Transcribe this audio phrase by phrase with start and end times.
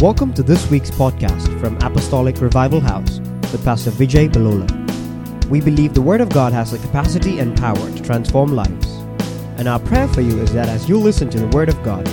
[0.00, 3.18] Welcome to this week's podcast from Apostolic Revival House
[3.50, 4.70] with Pastor Vijay Balola.
[5.48, 8.86] We believe the Word of God has the capacity and power to transform lives.
[9.58, 12.06] And our prayer for you is that as you listen to the Word of God,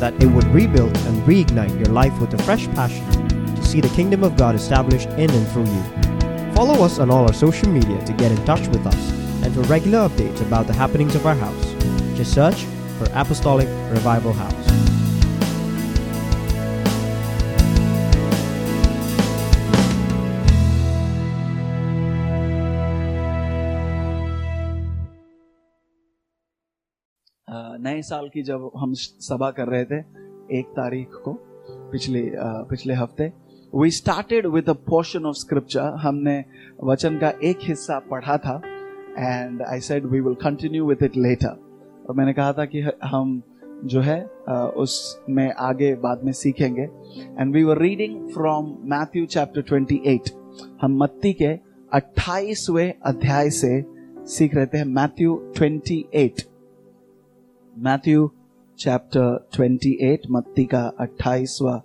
[0.00, 3.10] that it would rebuild and reignite your life with a fresh passion
[3.56, 6.52] to see the kingdom of God established in and through you.
[6.54, 9.12] Follow us on all our social media to get in touch with us
[9.42, 11.72] and for regular updates about the happenings of our house.
[12.18, 12.64] Just search
[12.98, 14.69] for Apostolic Revival House.
[27.82, 29.98] नए साल की जब हम सभा कर रहे थे,
[30.58, 31.32] एक तारीख को,
[31.92, 33.32] पिछले पिछले हफ़्ते
[33.74, 36.44] we started with a portion of scripture हमने
[36.84, 38.62] वचन का एक हिस्सा पढ़ा था
[39.18, 41.60] and I said we will continue with it later
[42.08, 43.42] और मैंने कहा था कि हम
[43.84, 44.26] जो है
[44.76, 46.82] उसमें आगे बाद में सीखेंगे।
[47.38, 50.30] And we were reading from Matthew chapter 28
[50.82, 51.56] हम मत्ती के
[51.94, 53.84] 28वें अध्याय से
[54.18, 56.49] सीख रहे थे Matthew 28
[57.87, 58.29] मैथ्यू
[58.79, 61.79] चैप्टर 28 मत्ती का 28वां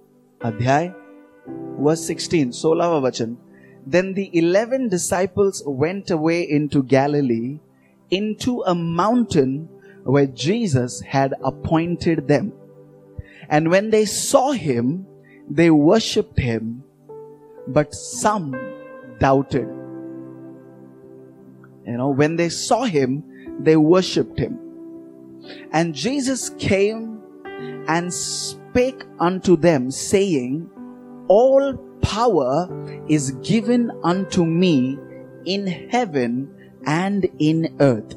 [0.50, 0.92] अध्याय
[1.86, 3.36] वर्स 16 सोलहवा वचन
[3.86, 7.58] Then the eleven disciples went away into Galilee,
[8.10, 9.68] into a mountain
[10.04, 12.52] where Jesus had appointed them.
[13.48, 15.06] And when they saw him,
[15.48, 16.84] they worshipped him,
[17.66, 18.54] but some
[19.18, 19.68] doubted.
[21.86, 23.24] You know, when they saw him,
[23.58, 24.58] they worshipped him.
[25.71, 27.21] And Jesus came
[27.87, 30.69] and spake unto them, saying,
[31.27, 32.67] All power
[33.07, 34.97] is given unto me
[35.45, 36.53] in heaven
[36.85, 38.15] and in earth.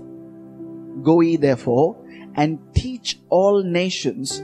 [1.02, 1.96] Go ye therefore
[2.34, 4.42] and teach all nations,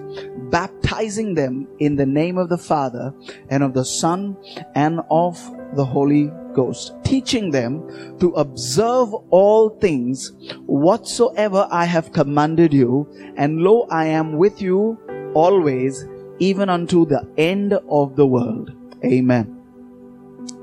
[0.50, 3.14] baptizing them in the name of the Father
[3.48, 4.36] and of the Son
[4.74, 5.38] and of
[5.74, 7.80] the Holy Ghost, teaching them
[8.20, 10.32] to observe all things
[10.66, 13.06] whatsoever I have commanded you,
[13.36, 14.98] and lo, I am with you
[15.34, 16.06] always,
[16.40, 18.72] even unto the end of the world.
[19.04, 19.52] Amen.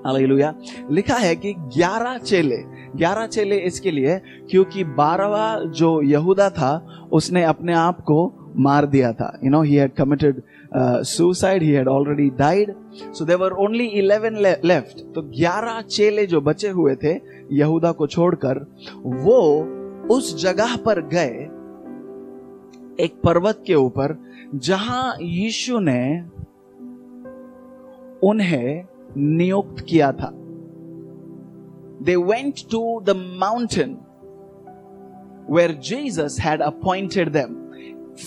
[0.06, 0.54] Hallelujah
[0.92, 2.58] लिखा है कि 11 चेले
[3.00, 4.20] 11 चेले इसके लिए
[4.52, 5.48] क्योंकि बारहवा
[5.80, 6.72] जो यहूदा था
[7.20, 8.20] उसने अपने आप को
[8.68, 10.42] मार दिया था you know he had committed
[10.74, 12.74] suicide he had already died
[13.14, 17.14] so there were only 11 left तो 11 चेले जो बचे हुए थे,
[17.52, 18.60] यहूदा को छोड़कर,
[18.98, 19.40] वो
[20.16, 21.34] उस जगह पर गए,
[23.06, 24.18] एक पर्वत के ऊपर,
[24.56, 26.22] जहाँ यीशु ने
[28.24, 28.86] उन्हें
[29.18, 30.32] नियुक्त किया था।
[32.04, 33.98] They went to the mountain
[35.50, 37.61] where Jesus had appointed them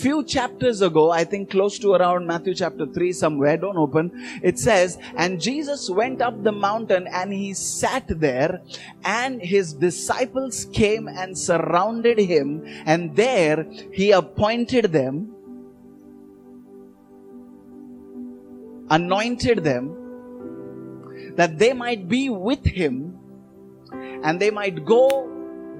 [0.03, 4.11] few chapters ago i think close to around matthew chapter 3 somewhere don't open
[4.43, 8.61] it says and jesus went up the mountain and he sat there
[9.03, 15.35] and his disciples came and surrounded him and there he appointed them
[18.89, 19.85] anointed them
[21.35, 23.17] that they might be with him
[24.23, 25.31] and they might go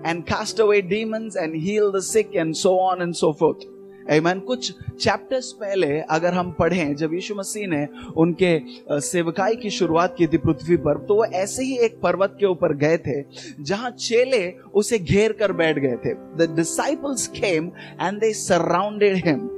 [0.04, 3.64] and cast away demons and heal the sick and so on and so forth.
[4.10, 4.40] Amen.
[4.42, 4.72] कुछ
[5.02, 8.60] chapters पहले अगर हम पढ़ें जब यीशु मसीह ने उनके
[9.02, 12.74] सेवकाई की शुरुआत की थी पृथ्वी पर तो वो ऐसे ही एक पर्वत के ऊपर
[12.76, 13.22] गए थे
[13.64, 17.72] जहाँ चेले उसे घेर कर बैठ गए थे the disciples came
[18.02, 19.50] and they surrounded him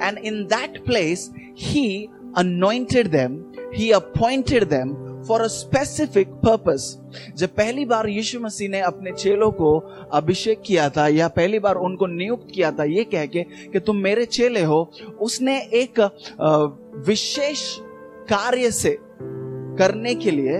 [0.00, 6.84] And in that place, he anointed them, he appointed them for a specific purpose.
[7.36, 9.70] जब पहली बार यीशु मसीह ने अपने चेलों को
[10.12, 13.42] अभिषेक किया था या पहली बार उनको नियुक्त किया था, ये कह के
[13.72, 16.00] कि तुम मेरे चेले हो, उसने एक
[17.06, 17.64] विशेष
[18.28, 18.96] कार्य से
[19.78, 20.58] करने के लिए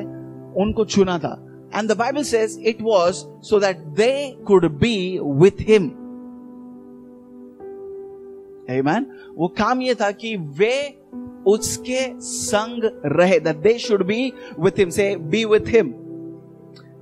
[0.62, 1.34] उनको चुना था
[1.74, 3.14] and the Bible says it was
[3.48, 4.12] so that they
[4.46, 5.90] could be with him.
[9.36, 10.72] वो काम ये था कि वे
[11.46, 15.86] उसके संग रहे that they should be with him say be with him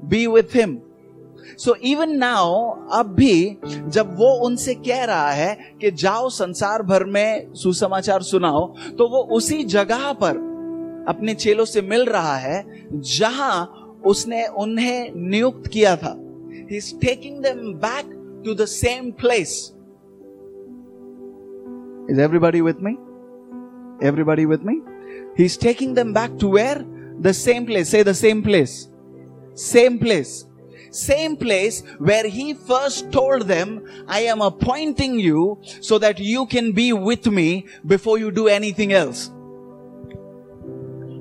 [0.05, 0.79] be with him
[1.59, 3.59] so even now अब भी
[3.89, 9.37] जब वो उनसे कह रहा है कि जाओ संसार भर में सुसमाचार सुनाओ तो वो
[9.37, 10.49] उसी जगह पर
[11.09, 13.75] अपने चेलों से मिल रहा है जहाँ
[14.07, 16.17] उसने उन्हें नियुक्त किया था।
[16.71, 18.07] He is taking them back
[18.45, 19.73] to the same place
[22.11, 22.97] is everybody with me
[24.01, 24.81] Everybody with me?
[25.37, 26.85] He's taking them back to where?
[27.21, 27.89] The same place.
[27.89, 28.89] Say the same place.
[29.55, 30.45] Same place.
[30.91, 36.73] Same place where he first told them, I am appointing you so that you can
[36.73, 39.31] be with me before you do anything else.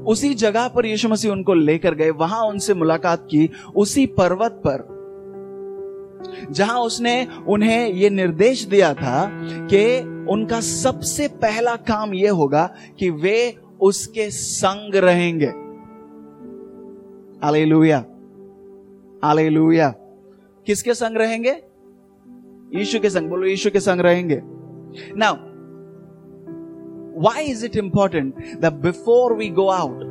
[0.08, 4.86] उसी जगह पर यीशु मसीह उनको लेकर गए वहाँ उनसे मुलाकात की उसी पर्वत पर
[6.52, 7.16] जहाँ उसने
[7.48, 9.30] उन्हें यह निर्देश दिया था
[9.72, 9.84] कि
[10.30, 15.50] उनका सबसे पहला काम यह होगा कि वे उसके संग रहेंगे।
[17.48, 18.06] आले लुया
[19.24, 19.90] आले लुया
[20.66, 21.64] किसके संग रहेंगे?
[22.80, 24.42] यीशु के संग। बोलो, यीशु के संग रहेंगे।
[25.18, 25.32] ना
[27.22, 30.02] why is it important the before we go out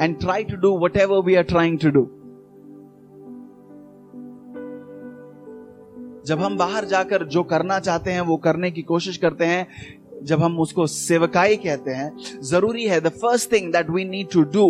[0.00, 2.17] and try to do whatever we are trying to do
[6.28, 9.66] जब हम बाहर जाकर जो करना चाहते हैं, वो करने की कोशिश करते हैं,
[10.24, 12.10] जब हम उसको सेवकाई कहते हैं,
[12.42, 14.66] ज़रूरी है the first thing that we need to do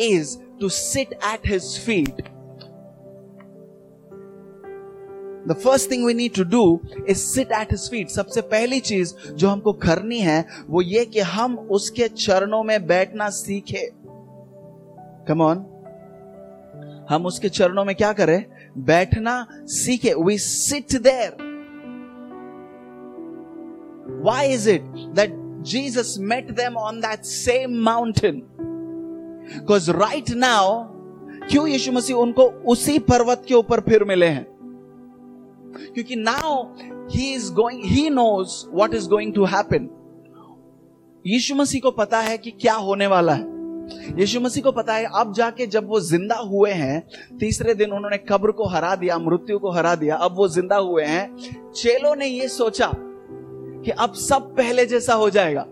[0.00, 2.22] is to sit at his feet
[5.48, 9.14] the first thing we need to do is sit at his feet सबसे पहली चीज़
[9.34, 13.90] जो हमको करनी है, वो ये कि हम उसके चरणों में बैठना सीखे।
[15.28, 15.66] कम ऑन
[17.10, 18.44] हम उसके चरणों में क्या करें?
[18.78, 21.36] बैठना सीखे we sit there
[24.24, 25.40] why is it that
[25.74, 30.84] Jesus met them on that same mountain because right now
[31.48, 34.46] क्यों यीशु मसीह उनको उसी पर्वत के ऊपर फिर मिले हैं?
[35.94, 36.64] क्योंकि now
[37.06, 39.90] he is going he knows what is going to happen
[41.26, 43.59] यीशु मसीह को पता है कि क्या होने वाला है।
[44.18, 47.02] यीशु मसीह को पता है, अब जाके जब वो ज़िंदा हुए हैं,
[47.40, 51.04] तीसरे दिन उन्होंने कब्र को हरा दिया, मृत्यु को हरा दिया, अब वो ज़िंदा हुए
[51.04, 51.36] हैं,
[51.72, 52.90] चेलों ने ये सोचा
[53.84, 55.66] कि अब सब पहले जैसा हो जाएगा।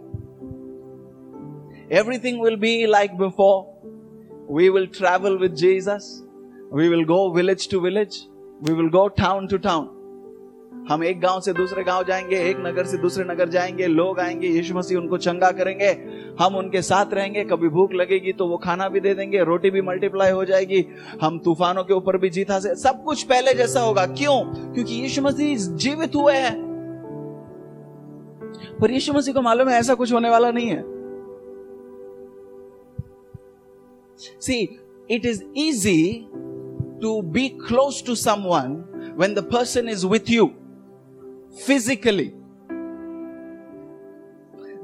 [1.99, 6.11] Everything will be like before we will travel with Jesus
[6.75, 8.25] we will go village to village
[8.63, 9.89] we will go town to town
[10.89, 14.49] हम एक गाँव से दूसरे गाँव जाएँगे, एक नगर से दूसरे नगर जाएँगे, लोग आएँगे,
[14.49, 15.91] यीशु मसीह उनको चंगा करेंगे,
[16.41, 19.83] हम उनके साथ रहेंगे, कभी भूख लगेगी तो वो खाना भी दे देंगे, रोटी भी
[19.83, 20.87] मल्टीप्लाई हो जाएगी,
[21.23, 24.43] हम तूफानों के ऊपर भी जीत हासिल सब कुछ पहले जैसा होगा, क्यों?
[24.75, 26.57] क्योंकि यीशु मसीह जीवित हुए हैं।
[28.81, 30.83] पर यीशु मसीह को मालूम है, ऐसा कुछ होने वाला नहीं है।
[34.41, 34.79] See
[35.11, 36.29] it is easy
[37.03, 38.85] to be close to someone
[39.19, 40.45] when the person is with you.
[41.59, 42.29] Physically.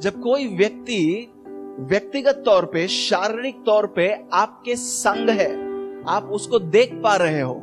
[0.00, 1.30] जब कोई व्यक्ति
[1.80, 5.50] व्यक्तिगत तौर पे, शारीरिक तौर पे आपके संग है,
[6.08, 7.54] आप उसको देख पा रहे हो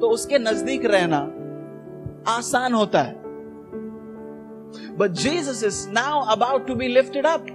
[0.00, 1.18] तो उसके नज़दीक रहना
[2.28, 3.14] आसान होता है।
[4.96, 7.46] But Jesus is now about to be lifted up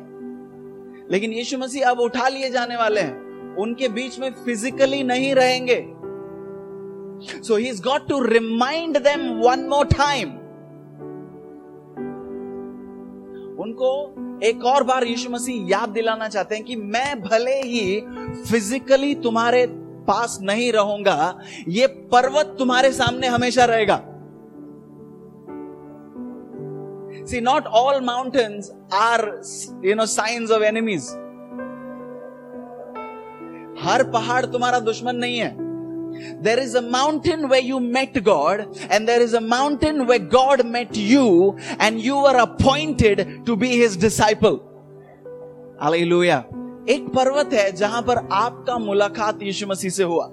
[1.12, 5.82] लेकिन यीशु मसीह अब उठा लिए जाने वाले हैं। उनके बीच में फिजिकली नहीं रहेंगे।
[7.44, 10.30] So he is got to remind them one more time
[13.72, 18.02] उनको एक और बार यीशु मसीह याद दिलाना चाहते हैं कि मैं भले ही
[18.52, 19.66] फिजिकली तुम्हारे
[20.08, 21.18] पास नहीं रहूँगा
[21.68, 24.02] ये पर्वत तुम्हारे सामने हमेशा रहेगा
[27.24, 29.42] See, not all mountains are,
[29.84, 31.10] you know, signs of enemies.
[33.82, 35.61] हर पहाड़ तुम्हारा दुश्मन नहीं है
[36.42, 40.66] There is a mountain where you met God, and there is a mountain where God
[40.66, 44.60] met you, and you were appointed to be His disciple.
[45.80, 46.44] Hallelujah.
[46.90, 50.30] एक पर्वत है जहाँ पर आपका मुलाकात यीशु मसीह से हुआ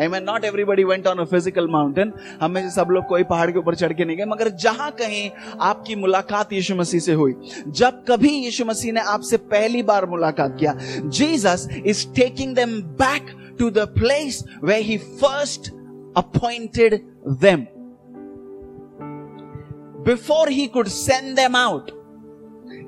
[0.00, 0.24] Amen.
[0.24, 2.12] Not everybody went on a physical mountain.
[2.40, 4.90] हम में से सब लोग कोई पहाड़ के ऊपर चढ़ के नहीं गए मगर जहाँ
[5.00, 5.30] कहीं
[5.60, 7.34] आपकी मुलाकात यीशु मसीह से हुई
[7.80, 10.74] जब कभी यीशु मसीह ने आपसे पहली बार मुलाकात किया
[11.18, 13.30] Jesus is taking them back
[13.62, 15.70] to the place where he first
[16.16, 16.94] appointed
[17.40, 17.66] them
[20.04, 21.90] before he could send them out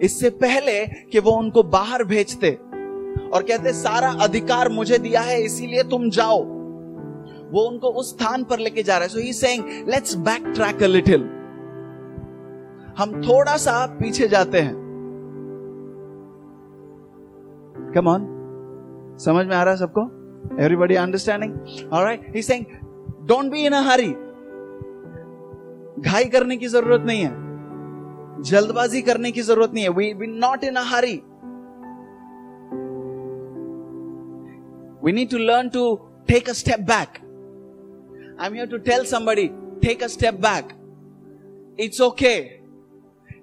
[0.02, 5.83] इससे पहले कि वो उनको बाहर भेजते और कहते, सारा अधिकार मुझे दिया है, इसीलिए
[5.83, 6.38] तुम जाओ।
[7.52, 10.14] वो उनको उस स्थान पर लेके जा रहा है। So he saying let's
[10.47, 11.23] backtrack a little
[12.99, 14.75] हम थोड़ा सा पीछे जाते हैं।
[17.95, 18.26] कम ऑन
[19.21, 20.24] समझ में आ रहा है सबको?
[20.60, 22.64] Everybody understanding alright he saying
[23.28, 24.12] don't be in a hurry
[26.10, 27.42] घाई करने की ज़रूरत नहीं है
[28.50, 31.16] जल्दबाजी करने की ज़रूरत नहीं है we we not in a hurry
[35.04, 35.94] we need to learn to
[36.28, 37.22] take a step back
[38.36, 40.74] I'm here to tell somebody, take a step back.
[41.78, 42.60] It's okay.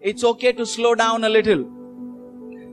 [0.01, 1.65] It's okay to slow down a little.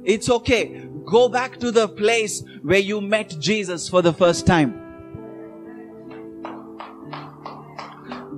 [0.05, 0.88] It's okay.
[1.15, 4.73] Go back to the place where you met Jesus for the first time.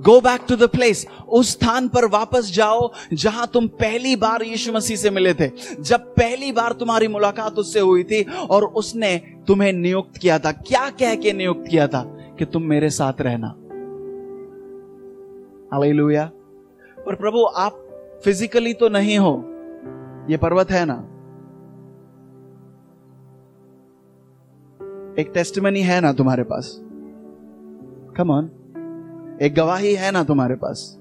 [0.02, 1.06] Go back to the place.
[1.28, 5.50] उस स्थान पर वापस जाओ जहाँ तुम पहली बार यीशु मसीह से मिले थे।
[5.80, 10.90] जब पहली बार तुम्हारी मुलाकात उससे हुई थी और उसने तुम्हें नियुक्त किया था। क्या
[10.90, 12.02] कह के नियुक्त किया था
[12.38, 13.54] कि तुम मेरे साथ रहना।
[17.06, 17.72] पर प्रभु, आप
[18.24, 19.44] फिजिकली तो नहीं हो।
[20.30, 21.09] ये पर्वत है ना?
[25.18, 26.80] एक टेस्टमनी है ना तुम्हारे पास?
[28.16, 30.96] कम ऑन एक गवाही है ना तुम्हारे पास?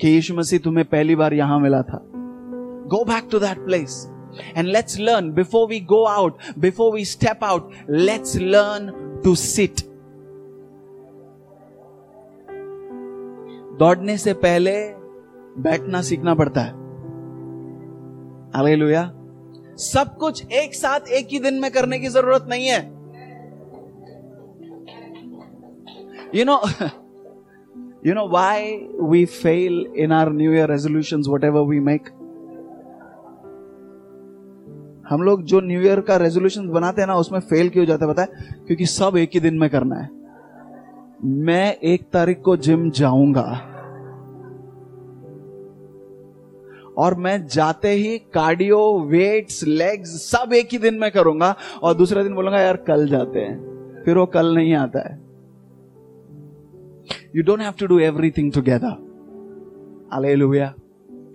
[0.00, 2.02] कि यीशु मसीह तुम्हें पहली बार यहाँ मिला था।
[2.86, 4.12] Go back to that place
[4.56, 8.90] and let's learn before we go out before we step out let's learn
[9.24, 9.80] to sit
[13.78, 14.72] दौड़ने से पहले
[15.58, 16.72] बैठना सीखना पड़ता है।
[18.56, 19.12] हालेलुया
[19.76, 22.95] सब कुछ एक साथ एक ही दिन में करने की ज़रूरत नहीं है।
[26.34, 26.60] No
[28.06, 32.08] you know why we fail in our new year resolution whatever we make
[35.08, 38.12] हम लोग जो न्यू ईयर का रेजोल्यूशन बनाते हैं ना, उसमें फेल क्यों जाता है
[38.12, 38.28] पता है?
[38.66, 40.10] क्योंकि सब एक ही दिन में करना है।
[41.24, 43.60] मैं एक तारीख को जिम जाऊँगा।
[46.98, 52.22] और मैं जाते ही कार्डियो वेट्स लेग्स सब एक ही दिन में करूँगा। और दूसरे
[52.22, 55.25] दिन बोलूँगा, यार, कल जाते हैं। फिर वो कल नहीं आता है।
[57.35, 58.95] You don't have to do everything together
[60.13, 60.73] hallelujah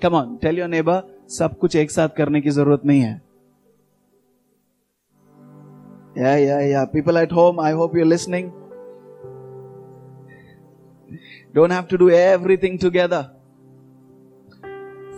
[0.02, 1.02] come on tell your neighbour
[1.38, 3.20] सब कुछ एक साथ करने की जरूरत नहीं है
[6.18, 8.50] yeah yeah yeah people at home I hope you listening
[11.54, 13.24] don't have to do everything together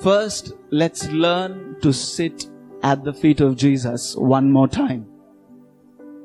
[0.01, 2.47] First, let's learn to sit
[2.85, 5.07] at the feet of Jesus one more time.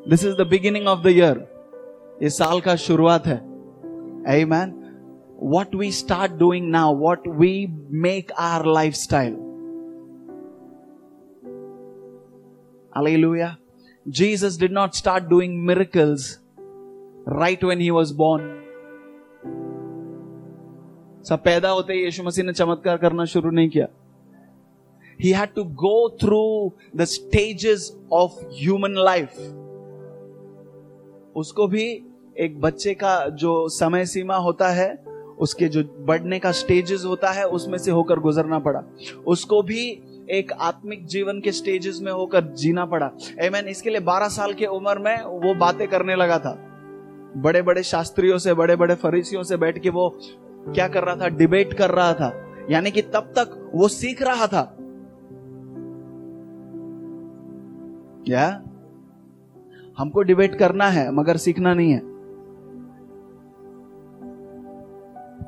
[0.05, 1.33] This is the beginning of the year.
[2.21, 3.37] ये साल का शुरुआत है
[4.27, 4.73] Amen.
[5.37, 9.37] What we start doing now, what we make our lifestyle.
[12.95, 13.57] Hallelujah.
[14.07, 16.39] Jesus did not start doing miracles
[17.25, 18.49] right when he was born.
[21.27, 23.87] सब पैदा होते ही यीशु मसीह ने चमत्कार करना शुरू नहीं किया
[25.21, 26.41] he had to go through
[26.95, 29.37] the stages of human life
[31.41, 31.85] उसको भी
[32.38, 35.04] एक बच्चे का जो समय सीमा होता है,
[35.38, 38.82] उसके जो बढ़ने का स्टेजेस होता है, उसमें से होकर गुजरना पड़ा।
[39.26, 44.28] उसको भी एक आत्मिक जीवन के स्टेजेस में होकर जीना पड़ा। एमैन इसके लिए 12
[44.28, 46.64] साल की उम्र में वो बातें करने लगा था।
[47.36, 50.18] बड़े बड़े शास्त्रियों से बड़े बड़े फरीसियों से बैठ के वो
[50.74, 54.46] क्या कर रहा था डिबेट कर रहा था। यानी कि तब तक वो सीख रहा
[54.46, 54.76] था।
[58.26, 58.62] क्या?
[59.98, 62.07] हमको डिबेट करना है, मगर सीखना नहीं है।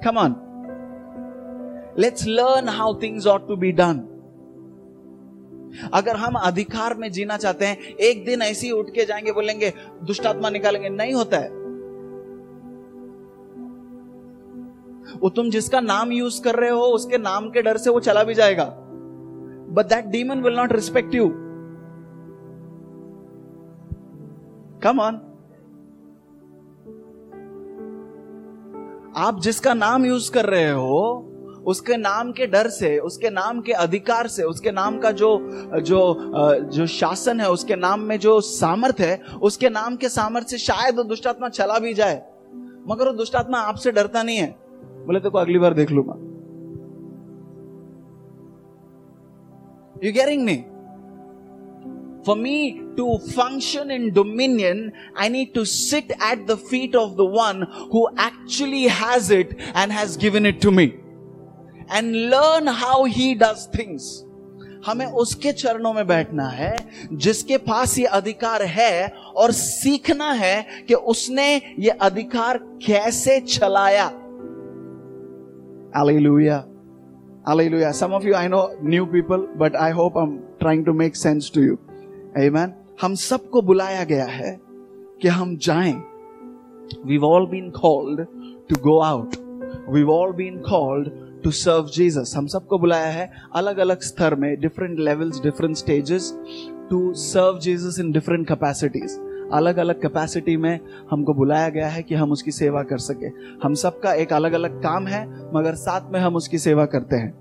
[0.05, 0.37] Come on
[1.99, 4.07] let's learn how things ought to be done
[5.95, 9.73] अगर हम अधिकार में जीना चाहते हैं, एक दिन ऐसे ही उठ के जाएँगे, बोलेंगे,
[10.05, 11.49] दुष्टात्मा निकालेंगे, नहीं होता है।
[15.21, 18.25] वो तुम जिसका नाम यूज़ कर रहे हो, उसके नाम के डर से वो चला
[18.25, 18.65] भी जाएगा।
[19.71, 21.29] But that demon will not respect you
[24.83, 25.30] come on
[29.17, 31.27] आप जिसका नाम यूज़ कर रहे हो,
[31.67, 35.39] उसके नाम के डर से, उसके नाम के अधिकार से, उसके नाम का जो
[35.81, 36.01] जो
[36.73, 40.97] जो शासन है, उसके नाम में जो सामर्थ है, उसके नाम के सामर्थ्य से शायद
[40.97, 42.17] वो दुष्टात्मा चला भी जाए।
[42.89, 44.51] मगर वो दुष्टात्मा आपसे डरता नहीं है।
[45.07, 46.15] बोले तो को अगली बार देख लूँगा।
[50.05, 50.65] You getting me
[52.26, 57.26] For me to function in dominion, I need to sit at the feet of the
[57.26, 57.62] one
[57.92, 60.96] who actually has it and has given it to me.
[61.88, 64.24] And learn how he does things.
[64.86, 66.76] हमें उसके चरणों में बैठना है
[67.12, 74.12] जिसके पास ये अधिकार है और सीखना है कि उसने ये अधिकार कैसे चलाया
[75.96, 76.66] Hallelujah.
[77.48, 77.94] Hallelujah.
[77.94, 81.50] Some of you, I know new people, but I hope I'm trying to make sense
[81.52, 81.80] to you.
[82.39, 82.69] Amen.
[83.03, 84.61] हम सबको बुलाया गया है
[85.23, 85.95] कि हम जाएँ.
[87.07, 88.21] We've all been called
[88.69, 89.37] to go out.
[89.89, 91.11] We've all been called
[91.43, 92.37] to serve Jesus.
[92.37, 96.31] हम सबको बुलाया है अलग अलग स्तर में different levels, different stages
[96.93, 99.19] to serve Jesus in different capacities.
[99.53, 103.27] अलग अलग कैपेसिटी में हमको बुलाया गया है कि हम उसकी सेवा कर सके
[103.63, 107.33] हम सबका एक अलग अलग काम है मगर साथ में हम उसकी सेवा करते हैं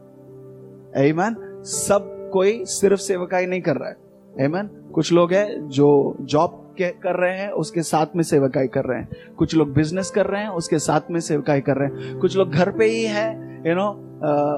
[0.96, 6.66] एमन सब कोई सिर्फ़ सेवकाई नहीं कर रहा है एमन कुछ लोग हैं जो जॉब
[6.82, 10.42] कर रहे हैं उसके साथ में सेवकाई कर रहे हैं। कुछ लोग बिज़नेस कर रहे
[10.42, 13.28] हैं उसके साथ में सेवकाई कर रहे हैं। कुछ लोग घर पे ही है
[13.68, 13.90] यू नो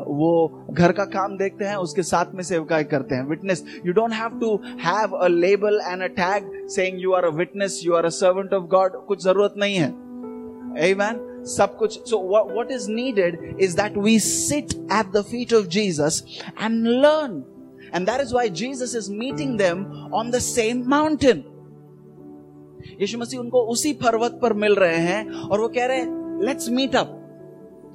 [0.08, 4.14] वो घर का काम देखते हैं उसके साथ में सेवकाई करते हैं। Witness you don't
[4.14, 8.06] have to have a label and a tag saying you are a witness you are
[8.06, 9.92] a servant of God कुछ ज़रूरत नहीं है।
[10.72, 11.16] Amen.
[11.46, 12.18] सब कुछ। So
[12.56, 16.20] what, is needed is that we sit at the feet of Jesus
[16.64, 17.34] and learn
[17.94, 21.44] and that is why Jesus is meeting them on the same mountain.
[23.02, 26.70] Yeshu Masih उनको उसी पर्वत पर मिल रहे हैं और वो कह रहे हैं लेट्स
[26.70, 27.18] मीट अप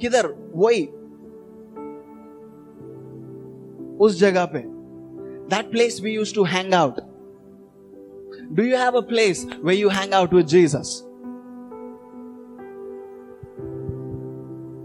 [0.00, 0.26] किधर?
[0.56, 0.86] वही।
[3.96, 4.62] उस जगह पे।
[5.50, 7.00] That place we use to hang out
[8.52, 11.02] do you have a place where you hang out with Jesus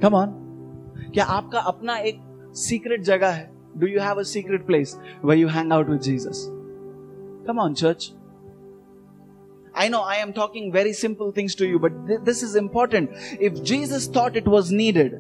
[0.01, 0.37] come on
[1.13, 2.19] क्या आपका अपना एक
[2.55, 3.60] सीक्रेट जगह है?
[3.77, 6.47] Do you have a secret place where you hang out with Jesus
[7.47, 8.13] come on church
[9.79, 13.11] I know I am talking very simple things to you, but th- this is important.
[13.47, 15.13] If Jesus thought it was needed,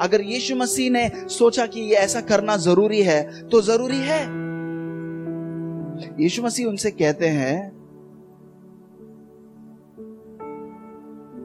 [0.00, 4.20] अगर यीशु मसीह ने सोचा कि ये ऐसा करना ज़रूरी है तो ज़रूरी है।
[6.22, 7.72] यीशु मसीह उनसे कहते हैं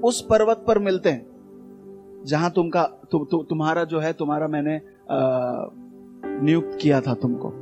[0.02, 1.31] उस पर्वत पर मिलते हैं।
[2.26, 4.80] जहाँ तुमका तु, तु, तुम्हारा जो है तुम्हारा मैंने
[6.46, 7.54] नियुक्त किया था तुमको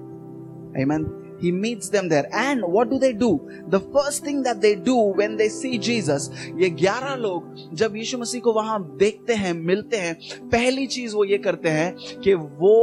[0.75, 1.35] Amen.
[1.39, 2.27] He meets them there.
[2.31, 3.41] And what do they do?
[3.67, 8.17] The first thing that they do when they see Jesus, ये ग्यारह लोग जब यीशु
[8.17, 10.15] मसीह को वहाँ देखते हैं मिलते हैं
[10.49, 12.77] पहली चीज़ वो ये करते हैं कि वो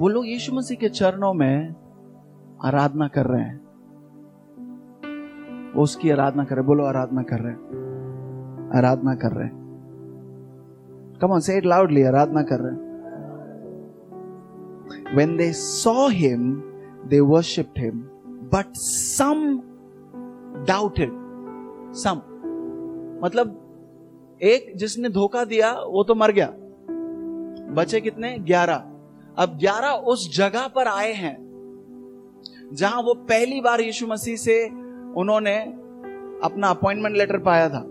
[0.01, 1.75] वो लोग यीशु मसीह के चरणों में
[2.65, 3.61] आराधना कर रहे हैं।
[5.73, 7.61] वो उसकी आराधना कर रहे बोलो आराधना कर रहे हैं।
[8.77, 9.61] आराधना कर रहे हैं।
[11.23, 12.90] Come on say it loudly आराधना कर रहे हैं।
[15.17, 16.41] When they saw him,
[17.09, 17.99] they worshipped him.
[18.55, 18.69] But
[19.19, 19.59] some
[20.65, 21.11] doubted.
[22.05, 22.17] Some.
[23.25, 23.57] मतलब
[24.43, 26.55] एक जिसने धोखा दिया, वो तो मर गया।
[27.73, 28.39] बचे कितने?
[28.39, 28.75] ग्यारह।
[29.39, 31.51] अब ग्यारह उस जगह पर आए हैं,
[32.73, 34.67] जहाँ वो पहली बार यीशु मसीह से
[35.17, 35.59] उन्होंने
[36.45, 37.85] अपना अपॉइंटमेंट लेटर पाया था,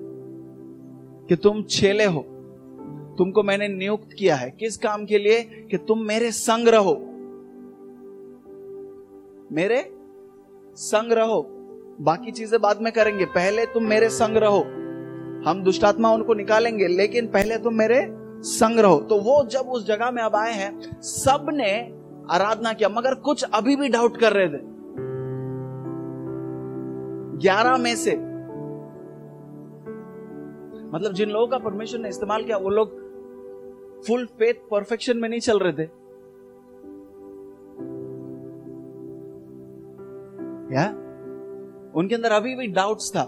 [1.29, 2.25] कि तुम छेले हो।
[3.17, 5.43] तुमको मैंने नियुक्त किया है। किस काम के लिए?
[5.43, 7.05] कि तुम मेरे संग रहो।
[9.51, 9.81] मेरे
[10.75, 11.41] संग रहो।
[12.01, 14.59] बाकी चीज़ें बाद में करेंगे। पहले तुम मेरे संग रहो।
[15.47, 18.05] हम दुष्टात्मा उनको निकालेंगे, लेकिन पहले तुम मेरे
[18.43, 21.71] संग रहो। तो वो जब उस जगह में अब आए हैं सबने
[22.31, 24.61] आराधना किया, मगर कुछ अभी भी डाउट कर रहे थे।
[27.37, 28.15] ग्यारह में से
[30.93, 32.97] मतलब जिन लोगों का परमेश्वर ने इस्तेमाल किया, वो लोग
[34.07, 35.98] फुल फेथ परफेक्शन में नहीं चल रहे थे।
[40.71, 40.89] या
[41.95, 43.23] उनके अंदर अभी भी डाउट्स था।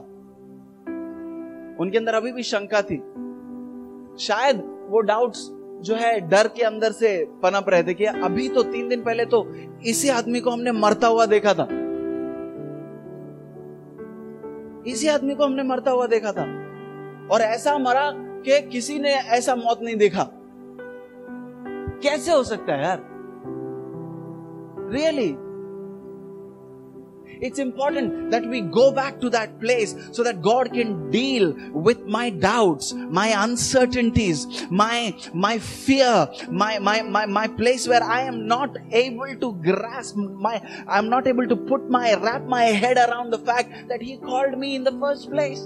[1.79, 2.97] उनके अंदर अभी भी शंका थी।
[4.19, 5.49] शायद वो डाउट्स
[5.81, 9.25] जो है डर के अंदर से पनप रहे थे कि अभी तो तीन दिन पहले
[9.25, 9.53] तो
[9.85, 11.63] इसी आदमी को हमने मरता हुआ देखा था।
[14.87, 16.43] इसी आदमी को हमने मरता हुआ देखा था।
[17.31, 20.29] और ऐसा मरा कि किसी ने ऐसा मौत नहीं देखा।
[22.03, 23.01] कैसे हो सकता है यार?
[24.91, 25.50] Really really?
[27.40, 32.06] It's important that we go back to that place so that God can deal with
[32.06, 38.46] my doubts, my uncertainties, my, my fear, my, my, my, my place where I am
[38.46, 43.30] not able to grasp my, I'm not able to put my, wrap my head around
[43.30, 45.60] the fact that He called me in the first place.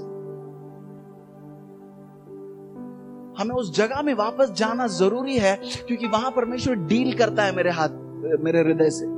[3.39, 7.71] हमें उस जगह में वापस जाना जरूरी है क्योंकि वहां परमेश्वर डील करता है मेरे
[7.71, 7.89] हाथ
[8.45, 9.14] मेरे हृदय से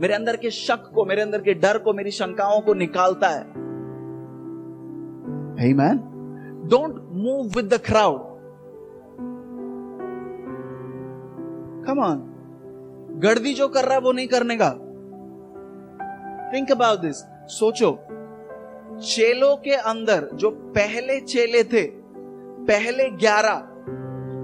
[0.00, 3.44] मेरे अंदर के शक को मेरे अंदर के डर को मेरी शंकाओं को निकालता है
[5.62, 5.98] Amen.
[6.68, 8.20] Don't move with the crowd.
[11.86, 12.20] Come on.
[13.22, 14.70] गर्दी जो कर रहा है वो नहीं करने का
[16.54, 17.16] थिंक अबाउट दिस
[17.56, 17.90] सोचो
[19.06, 21.82] चेलों के अंदर जो पहले चेले थे
[22.70, 23.68] पहले ग्यारह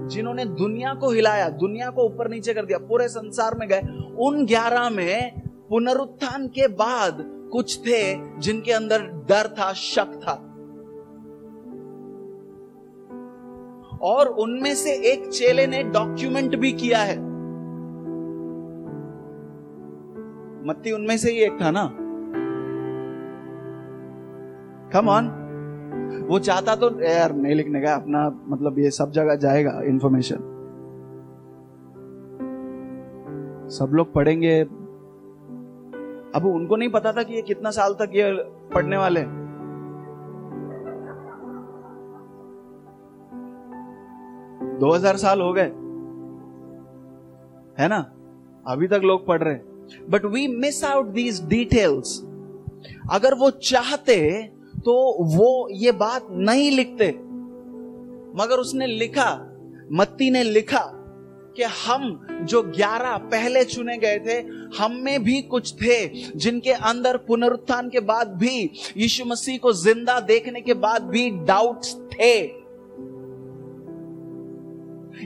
[0.09, 3.81] जिन्होंने दुनिया को हिलाया, दुनिया को ऊपर नीचे कर दिया, पूरे संसार में गए।
[4.19, 7.17] उन ग्यारह में पुनरुत्थान के बाद
[7.51, 10.45] कुछ थे जिनके अंदर डर था, शक था।
[14.01, 17.17] और उनमें से एक चेले ने डॉक्यूमेंट भी किया है।
[20.67, 21.95] मत्ती, उनमें से ही एक था ना?
[24.93, 25.38] कम ऑन
[26.29, 30.55] वो चाहता तो यार, नहीं लिखने का, अपना मतलब ये सब जगह जाएगा इंफॉर्मेशन
[33.71, 34.59] सब लोग पढ़ेंगे।
[36.35, 38.31] अब उनको नहीं पता था कि ये कितना साल तक ये
[38.73, 39.37] पढ़ने वाले हैं।
[44.79, 45.71] दो हज़ार साल हो गए।
[47.79, 47.99] है ना?
[48.67, 49.57] अभी तक लोग पढ़ रहे
[50.09, 52.19] but we miss out these details
[53.11, 54.15] अगर वो चाहते
[54.79, 57.07] तो वो ये बात नहीं लिखते।
[58.35, 59.55] मगर उसने लिखा,
[59.91, 60.95] मत्ती ने लिखा
[61.57, 64.37] कि हम जो ग्यारह पहले चुने गए थे,
[64.77, 70.19] हम में भी कुछ थे, जिनके अंदर पुनरुत्थान के बाद भी, यीशु मसीह को ज़िंदा
[70.19, 72.58] देखने के बाद भी डाउट्स थे।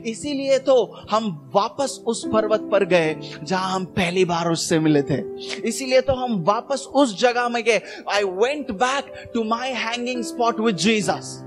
[0.06, 0.75] इसीलिए तो
[1.12, 5.21] हम वापस उस पर्वत पर गए, जहाँ हम पहली बार उससे मिले थे।
[5.67, 10.60] इसीलिए तो हम वापस उस जगह में गए। I went back to my hanging spot
[10.60, 11.39] with Jesus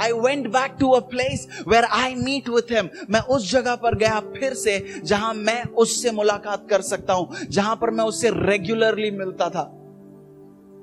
[0.00, 3.94] I went back to a place where I meet with him मैं उस जगह पर
[3.98, 9.10] गया फिर से, जहाँ मैं उससे मुलाकात कर सकता हूँ, जहाँ पर मैं उससे रेगुलरली
[9.10, 9.70] मिलता था।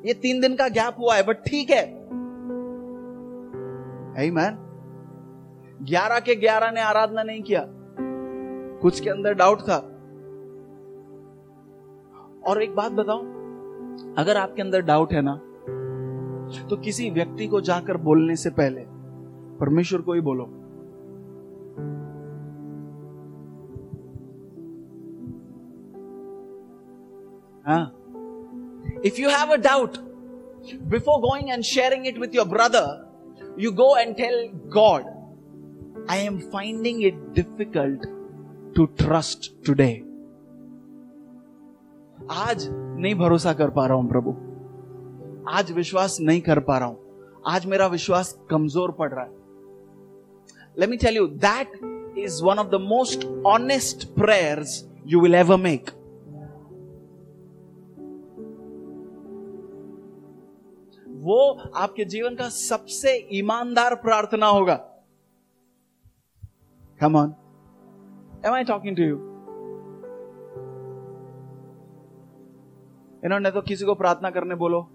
[0.06, 1.86] ये तीन दिन का गैप हुआ है बट ठीक है।
[4.32, 4.56] मैन
[5.82, 7.66] ग्यारह के ग्यारह ने आराधना नहीं किया।
[8.82, 9.78] कुछ के अंदर डाउट था।
[12.48, 13.20] और एक बात बताओ
[14.18, 15.34] अगर आपके अंदर डाउट है ना
[16.70, 18.86] तो किसी व्यक्ति को जाकर बोलने से पहले
[19.60, 20.46] परमेश्वर को ही बोलो।
[27.66, 27.84] हाँ।
[29.06, 29.98] If you have a doubt
[30.84, 35.19] before going and sharing it with your brother you go and tell God
[36.10, 38.06] I am finding it difficult
[38.76, 40.04] to trust today.
[42.32, 44.32] आज नहीं भरोसा कर पा रहा हूँ प्रभु।
[45.50, 49.32] आज विश्वास नहीं कर पा रहा हूँ। आज मेरा विश्वास कमज़ोर पड़ रहा है।
[50.80, 51.80] Let me tell you that
[52.18, 55.90] is one of the most honest prayers you will ever make
[61.08, 61.42] वो
[61.76, 64.89] आपके जीवन का सबसे ईमानदार प्रार्थना होगा।
[67.02, 67.36] Come on.
[68.44, 69.18] Am I talking to you?
[73.26, 74.90] इन्होंने तो किसी को प्रार्थना करने बोलो।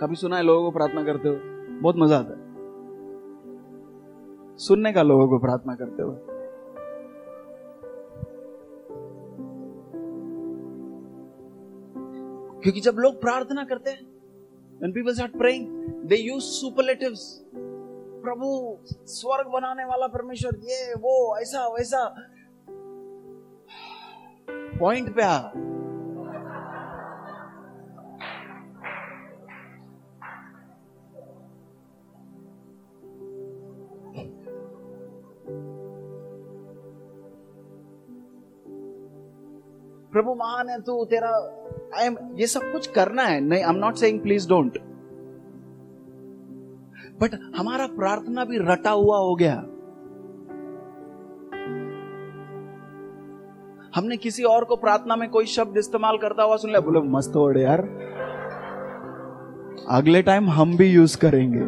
[0.00, 1.34] कभी सुना है लोगों को प्रार्थना करते हो?
[1.82, 2.44] बहुत मज़ा आता है।
[4.56, 6.16] सुनने का लोगों को प्रार्थना करते हुए
[12.62, 14.02] क्योंकि जब लोग प्रार्थना करते हैं,
[14.82, 15.64] when people start praying,
[16.10, 17.22] they use superlatives
[18.24, 22.14] प्रभु स्वर्ग बनाने वाला परमेश्वर, ये, वो, ऐसा, वैसा।
[24.80, 25.38] पॉइंट पे आ।
[40.12, 41.30] प्रभु महान है तू, तेरा
[42.00, 44.93] आई एम ये सब कुछ करना है। नहीं I am not saying please don't
[47.20, 49.54] but हमारा प्रार्थना भी रटा हुआ हो गया।
[53.94, 57.32] हमने किसी और को प्रार्थना में कोई शब्द इस्तेमाल करता हुआ सुन लिया, बोले, मस्त
[57.36, 57.80] वर्ड यार।
[59.88, 61.64] अगले टाइम हम भी यूज़ करेंगे।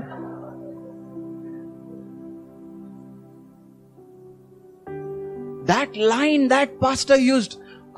[5.73, 7.49] That line that pastor use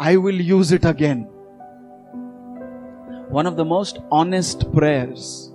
[0.01, 1.25] I will use it again
[3.33, 5.51] one of the most honest prayers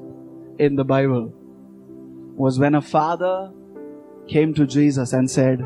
[0.61, 1.31] in the Bible
[2.36, 3.52] was when a father
[4.28, 5.64] came to Jesus and said,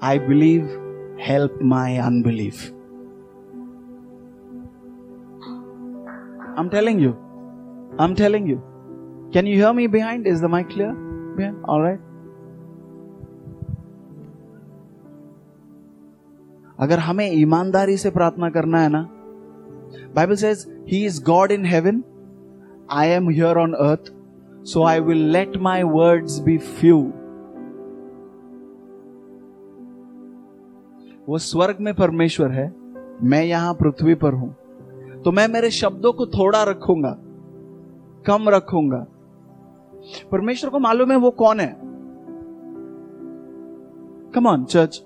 [0.00, 0.68] I believe,
[1.18, 2.72] help my unbelief.
[6.56, 7.16] I'm telling you.
[7.98, 8.62] I'm telling you.
[9.32, 10.26] Can you hear me behind?
[10.26, 10.94] Is the mic clear?
[11.38, 12.00] Yeah, all right.
[16.80, 19.00] अगर हमें ईमानदारी से प्रार्थना करना है ना
[20.14, 22.02] Bible says he is God in heaven
[22.98, 24.11] I am here on earth
[24.65, 26.99] So I will let my words be few.
[31.29, 32.73] वो स्वर्ग में परमेश्वर है।
[33.23, 34.49] मैं यहाँ पृथ्वी पर हूँ।
[35.21, 37.17] तो मैं मेरे शब्दों को थोड़ा रखूँगा।
[38.25, 39.05] कम रखूँगा।
[40.31, 41.77] परमेश्वर को मालूम है वो कौन है।
[44.31, 45.03] कम ऑन चर्च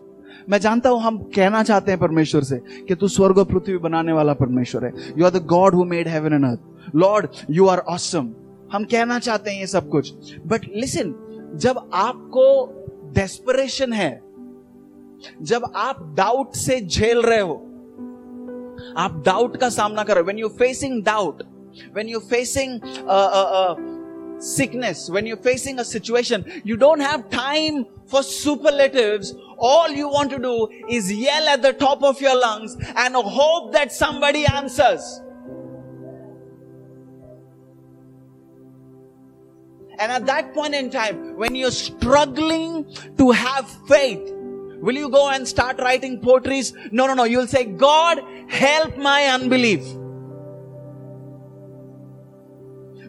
[0.50, 4.14] मैं जानता हूँ हम कहना चाहते हैं परमेश्वर से कि तू स्वर्ग और पृथ्वी बनाने
[4.14, 7.80] वाला परमेश्वर है। You are the God who made heaven and earth Lord you are
[7.80, 8.30] awesome
[8.72, 10.14] हम कहना चाहते हैं ये सब कुछ।
[10.48, 11.14] बट लिसन
[11.56, 12.46] जब आपको
[13.16, 14.12] डेस्परेशन है,
[15.42, 17.56] जब आप डाउट से झेल रहे हो,
[18.98, 21.44] आप डाउट का सामना करो when you facing doubt
[21.96, 22.80] when you facing
[24.42, 29.22] sickness when you facing situation you don't have time for superlative
[29.68, 33.72] all you want to do is yell at the top of your lungs and hope
[33.74, 35.10] that somebody answers
[39.99, 44.21] And at that point in time, when you're struggling to have faith,
[44.81, 46.73] will you go and start writing poetries?
[46.91, 47.25] No, no, no.
[47.25, 49.85] You'll say, God, help my unbelief.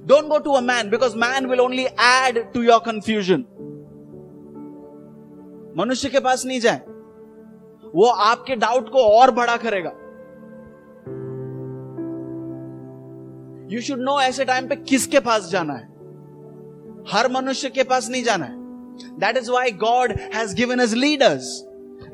[0.05, 3.45] Don't go to a man because man will only add to your confusion.
[5.77, 6.81] मनुष्य के पास नहीं जाए
[7.95, 9.91] वो आपके doubt को और बड़ा करेगा
[13.73, 15.87] यू शुड नो ऐसे टाइम पे किसके पास जाना है
[17.12, 18.56] हर मनुष्य के पास नहीं जाना है।
[19.18, 21.64] That is why God has given us leaders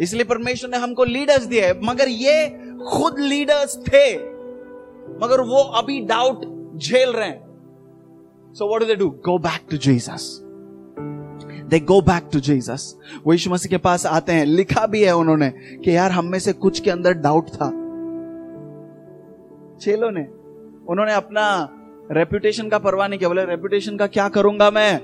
[0.00, 2.46] इसलिए परमेश्वर ने हमको लीडर्स दिए मगर ये
[2.92, 4.14] खुद लीडर्स थे।
[5.24, 6.40] मगर वो अभी डाउट
[6.78, 7.44] झेल रहे हैं।
[8.54, 9.08] So what do they do?
[9.28, 10.24] Go back to Jesus.
[11.70, 12.82] They go back to Jesus.
[13.26, 16.38] वो यीशु मसीह के पास आते हैं। लिखा भी है उन्होंने कि यार हम में
[16.38, 17.68] से कुछ के अंदर डाउट था।
[19.78, 20.24] चेलो ने,
[20.88, 21.68] उन्होंने अपना
[22.12, 25.00] रेप्यूटेशन का परवाह नहीं किया, बोले रेप्यूटेशन का क्या करूँगा मैं?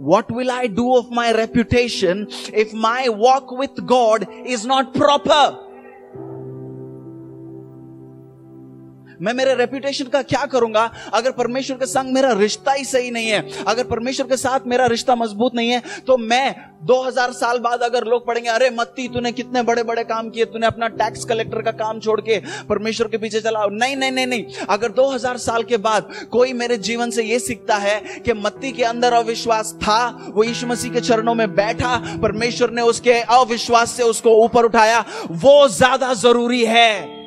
[0.00, 5.67] What will I do of my reputation if my walk with God is not proper
[9.20, 10.90] मैं मेरे रेपुटेशन का क्या करूँगा?
[11.14, 14.86] अगर परमेश्वर के संग मेरा रिश्ता ही सही नहीं है, अगर परमेश्वर के साथ मेरा
[14.88, 16.54] रिश्ता मज़बूत नहीं है तो मैं
[16.86, 20.66] 2000 साल बाद अगर लोग पढ़ेंगे, अरे मत्ती, तूने कितने बड़े बड़े काम किए, तूने
[20.66, 23.64] अपना टैक्स कलेक्टर का काम छोड़ के परमेश्वर के पीछे चला?
[23.72, 27.76] नहीं नहीं नहीं नहीं। अगर 2000 साल के बाद कोई मेरे जीवन से यह सीखता
[27.76, 32.70] है कि मत्ती के अंदर अविश्वास था, वो यीशु मसीह के चरणों में बैठा, परमेश्वर
[32.70, 37.17] ने उसके अविश्वास से उसको ऊपर उठाया, वो ज़्यादा ज़रूरी है।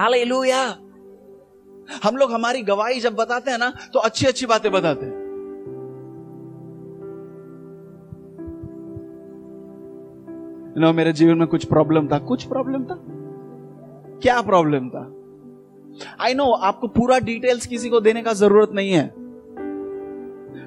[0.00, 0.62] हालेलुया
[2.04, 5.18] हम लोग हमारी गवाही जब बताते हैं ना तो अच्छी अच्छी बातें बताते हैं।
[10.76, 12.96] नो मेरे जीवन में कुछ प्रॉब्लम था, कुछ प्रॉब्लम था।
[14.22, 15.02] क्या प्रॉब्लम था?
[16.20, 19.06] आई नो आपको पूरा डिटेल्स किसी को देने का ज़रूरत नहीं है।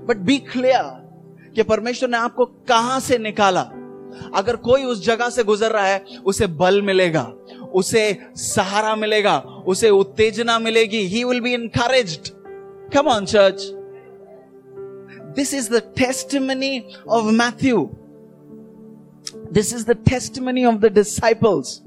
[0.06, 3.62] बट बी क्लियर कि परमेश्वर ने आपको कहाँ से निकाला।
[4.36, 7.24] अगर कोई उस जगह से गुजर रहा है, उसे बल मिलेगा।
[7.74, 8.04] उसे
[8.38, 12.32] सहारा मिलेगा, उसे उत्तेजना मिलेगी। He will be encourage
[12.94, 13.64] come on church
[15.36, 17.90] this is the testimony of Matthew
[19.54, 21.80] this is the testimony of the disciples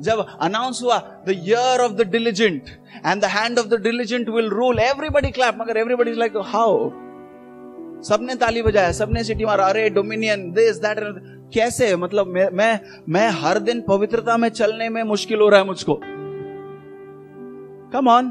[0.00, 2.68] जब अनाउंस हुआ the year of the diligent
[3.06, 6.90] and the hand of the diligent will rule everybody clap मगर everybody like how
[8.02, 10.98] सबने ताली बजाया, सबने सिटी मारा, अरे डोमिनियन दिस दैट
[11.54, 11.94] कैसे?
[11.96, 15.98] मतलब मैं मैं मैं हर दिन पवित्रता में चलने में मुश्किल हो रहा है मुझको।
[17.92, 18.30] Come on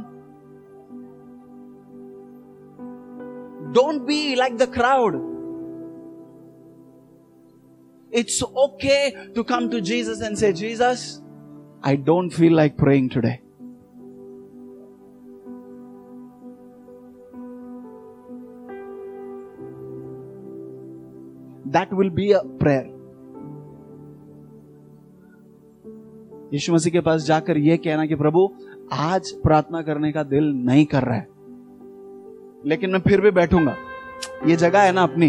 [3.73, 5.19] don't be like the crowd
[8.11, 8.97] it's okay
[9.35, 11.05] to come to Jesus and say Jesus
[11.85, 13.37] I don't feel like praying today
[21.73, 23.00] that will be a prayer.
[26.53, 28.55] Yeshu Masih के पास जाकर यह कहना कि प्रभु,
[28.93, 31.27] आज प्रार्थना करने का दिल नहीं कर रहा है।
[32.65, 33.75] लेकिन मैं फिर भी बैठूँगा।
[34.47, 35.27] ये जगह है ना अपनी।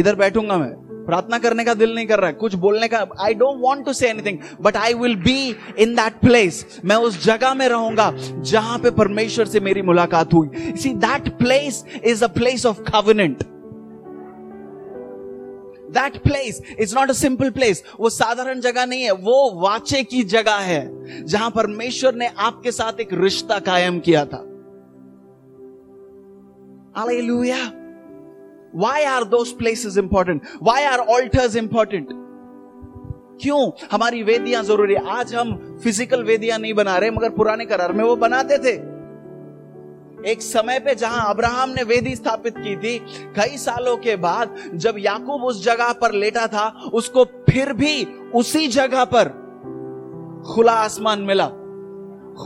[0.00, 0.72] इधर बैठूँगा मैं।
[1.06, 3.92] प्रार्थना करने का दिल नहीं कर रहा है। कुछ बोलने का I don't want to
[3.92, 8.78] say anything but I will be in that place मैं उस जगह में रहूँगा जहाँ
[8.78, 13.44] पे परमेश्वर से मेरी मुलाकात हुई। See that place is a place of covenant
[15.90, 20.22] that place is not a simple place वो साधारण जगह नहीं है, वो वाचे की
[20.24, 24.44] जगह है, जहाँ परमेश्वर ने आपके साथ एक रिश्ता कायम किया था
[26.96, 27.64] Hallelujah.
[28.72, 30.46] Why are those places important?
[30.60, 32.12] Why are altars important?
[33.42, 33.60] क्यों
[33.92, 35.50] हमारी वेदियाँ ज़रूरी आज हम
[35.84, 38.76] फ़िज़िकल वेदियाँ नहीं बना रहे, मगर पुराने करार में वो बनाते थे
[40.26, 42.98] एक समय पे जहाँ अब्राहम ने वेदी स्थापित की थी,
[43.36, 48.68] कई सालों के बाद जब याकूब उस जगह पर लेटा था, उसको फिर भी उसी
[48.68, 49.28] जगह पर
[50.54, 51.46] खुला आसमान मिला,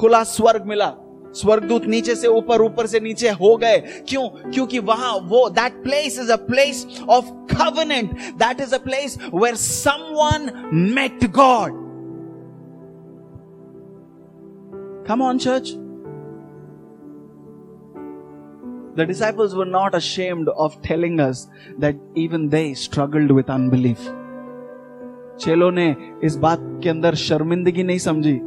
[0.01, 0.93] खुला स्वर्ग मिला।
[1.35, 4.29] स्वर्गदूत नीचे से ऊपर ऊपर से नीचे हो गए। क्यों?
[4.29, 9.55] क्योंकि वहाँ वो that place is a place of covenant that is a place where
[9.57, 11.79] someone met God
[15.09, 15.73] come on church
[18.97, 21.49] The disciples were not ashamed of telling us
[21.79, 23.99] that even they struggled with unbelief.
[25.41, 28.39] चेलों ने इस बात के अंदर शर्मिंदगी नहीं समझी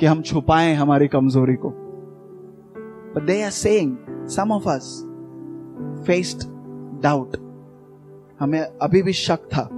[0.00, 1.72] कि हम छुपाएँ हमारी कमज़ोरी को
[3.14, 5.04] But they are saying, some of us
[6.06, 6.48] faced
[7.00, 7.36] doubt.
[8.40, 9.68] हमें अभी भी शक था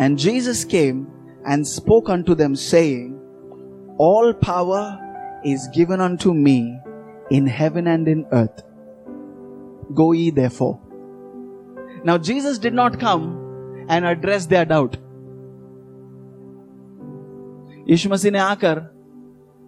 [0.00, 1.06] And Jesus came
[1.46, 3.12] and spoke unto them, saying,
[3.98, 4.98] All power
[5.44, 6.78] is given unto me
[7.30, 8.62] in heaven and in earth.
[9.94, 10.78] Go ye therefore.
[12.04, 14.96] Now, Jesus did not come and address their doubt.
[17.88, 18.78] Yeshu Masih ने आकर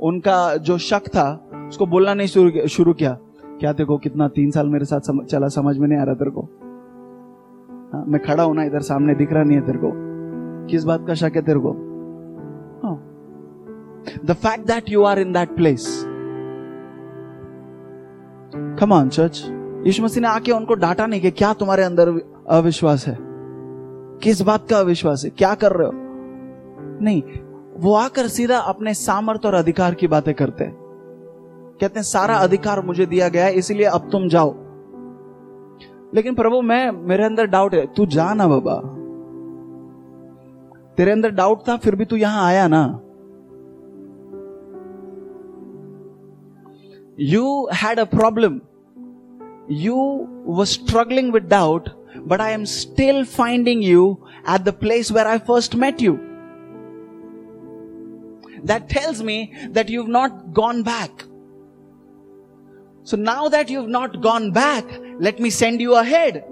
[0.01, 1.29] उनका जो शक था
[1.69, 3.19] उसको बोलना नहीं शुरू शुरू किया
[3.61, 6.31] क्या को कितना तीन साल मेरे साथ सम, चला समझ में नहीं आ रहा तेरे
[6.31, 6.40] को
[7.92, 9.90] हाँ, मैं खड़ा हूँ ना इधर सामने दिख रहा नहीं है तेरे को
[10.66, 11.73] किस बात का शक है तेरे को
[14.25, 15.87] the fact that you are in that place
[18.80, 19.42] come on church
[19.86, 22.08] Yeshu Masih ने आके उनको डांटा नहीं कि क्या तुम्हारे अंदर
[22.48, 23.18] अविश्वास है?
[24.22, 25.30] किस बात का अविश्वास है?
[25.30, 25.92] क्या कर रहे हो?
[27.02, 27.22] नहीं
[27.76, 30.76] वो आकर सीधा अपने सामर्थ और अधिकार की बातें करते हैं।
[31.80, 34.54] कहते हैं सारा अधिकार मुझे दिया गया है इसलिए अब तुम जाओ।
[36.14, 38.76] लेकिन प्रभु मैं मेरे अंदर डाउट है। तू जा ना बाबा।
[40.96, 43.00] तेरे अंदर डाउट था फिर भी तू यहाँ आया ना।
[47.19, 48.60] You had a problem
[49.84, 49.95] you
[50.47, 51.89] were struggling with doubt
[52.27, 54.12] but I am still finding you
[54.49, 56.13] at the place where I first met you
[58.65, 61.30] that tells me that you not gone back
[63.08, 64.86] So now that you've not gone back,
[65.19, 66.43] let me send you ahead.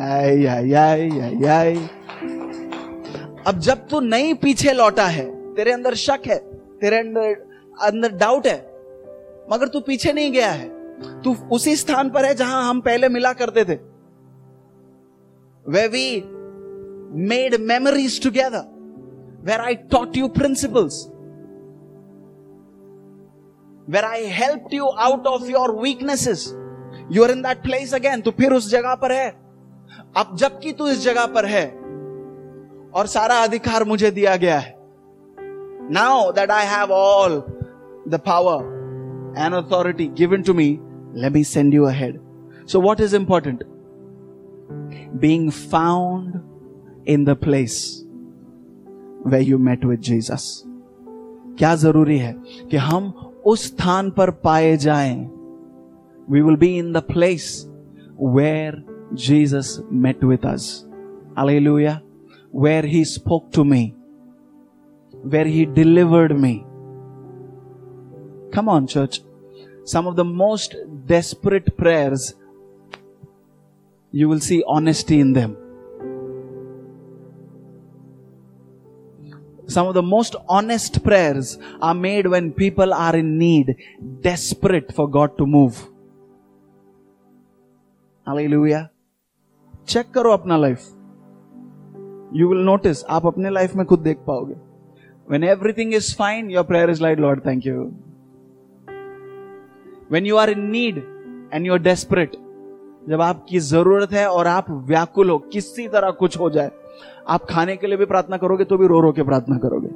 [0.00, 1.74] I I I I I
[3.46, 6.36] अब जब तू नहीं पीछे लौटा है तेरे अंदर शक है
[6.80, 7.34] तेरे अंदर
[7.81, 8.57] अंदर डाउट है।
[9.51, 10.69] मगर तू पीछे नहीं गया है।
[11.21, 13.75] तू उसी स्थान पर है जहाँ हम पहले मिला करते थे।
[15.65, 16.21] Where we
[17.27, 18.63] made memories together
[19.43, 21.07] where I taught you principles
[23.91, 26.41] where I helped you out of your weaknesses.
[27.09, 28.23] You are in that place again.
[28.23, 29.29] तो फिर उस जगह पर है।
[30.17, 31.67] अब जबकि तू इस जगह पर है,
[32.95, 34.75] और सारा अधिकार मुझे दिया गया है।
[35.91, 37.56] Now that I have all
[38.06, 40.80] the power and authority given to me,
[41.12, 42.20] let me send you ahead.
[42.66, 43.62] So, what is important?
[45.18, 46.40] Being found
[47.06, 48.04] in the place
[49.22, 50.64] where you met with Jesus.
[51.58, 52.32] क्या जरूरी है
[52.70, 53.10] कि हम
[53.46, 55.24] उस स्थान पर पाए जाएं
[56.30, 57.48] we will be in the place
[58.36, 58.82] where
[59.24, 60.68] Jesus met with us
[61.38, 62.00] hallelujah
[62.54, 63.84] where he spoke to me
[65.24, 66.54] where he delivered me
[68.54, 69.22] Come on church
[69.84, 72.34] some of the most desperate prayers,
[74.12, 75.56] you will see honesty in them.
[79.66, 83.76] Some of the most honest prayers are made when people are in need,
[84.20, 85.88] desperate for God to move.
[88.26, 88.88] Hallelujah.
[89.88, 90.82] Check करो अपना life
[92.36, 94.54] you will notice आप अपने life में खुद देख पाओगे
[95.30, 97.90] when everything is fine your prayer is light Lord thank you
[100.11, 100.97] when you are in need
[101.53, 102.35] and you are desperate
[103.09, 106.71] जब आपकी ज़रूरत है और आप व्याकुल हो, किसी तरह कुछ हो जाए,
[107.27, 109.89] आप खाने के लिए भी प्रार्थना करोगे तो भी रो रो के प्रार्थना करोगे।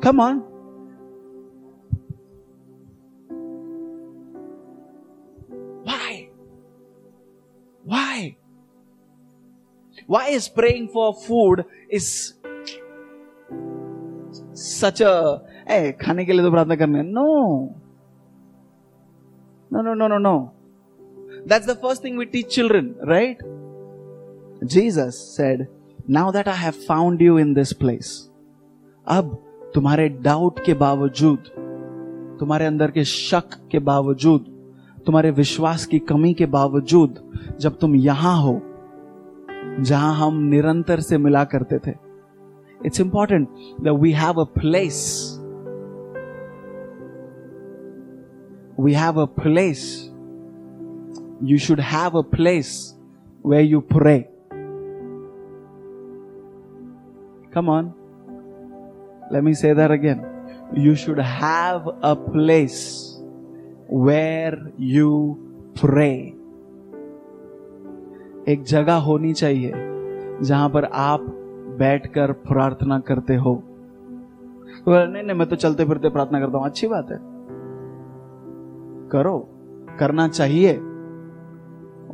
[0.00, 0.38] Come on
[5.88, 6.24] why?
[10.08, 10.24] Why?
[10.30, 11.60] Is praying for food
[11.98, 12.06] is
[14.54, 15.12] such a
[15.70, 17.24] a खाने के लिए तो प्रार्थना करने no
[19.70, 20.38] no no no no no
[21.48, 23.42] that's the first thing we teach children right
[24.64, 25.68] Jesus said,
[26.08, 28.12] Now that I have found you in this place,
[29.06, 29.34] अब
[29.74, 31.50] तुम्हारे doubt के बावजूद
[32.40, 34.44] तुम्हारे अंदर के शक के बावजूद
[35.06, 37.22] तुम्हारे विश्वास की कमी के बावजूद
[37.60, 38.60] जब तुम यहाँ हो
[39.80, 41.94] जहाँ हम निरंतर से मिला करते थे
[42.86, 43.48] it's important
[43.82, 44.98] that we have a place
[48.80, 50.12] we have a place
[51.42, 52.98] you should have a place
[53.46, 54.32] where you pray
[57.56, 57.94] Come on.
[59.30, 60.18] Let me say that again.
[60.74, 62.80] You should have a place
[63.88, 65.12] where you
[65.74, 66.32] pray.
[68.48, 69.72] एक जगह होनी चाहिए
[70.42, 71.20] जहाँ पर आप
[71.78, 73.62] बैठकर प्रार्थना करते हो
[74.88, 77.35] नहीं नहीं, मैं तो चलते फिरते प्रार्थना करता हूँ अच्छी बात है
[79.12, 79.38] करो
[80.00, 80.78] करना चाहिए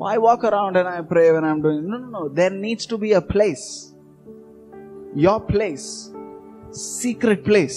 [0.05, 1.86] I walk around and I pray when I'm doing.
[1.86, 2.28] No, no, no.
[2.28, 3.95] There needs to be a place.
[5.14, 6.11] Your place.
[6.72, 7.76] Secret place.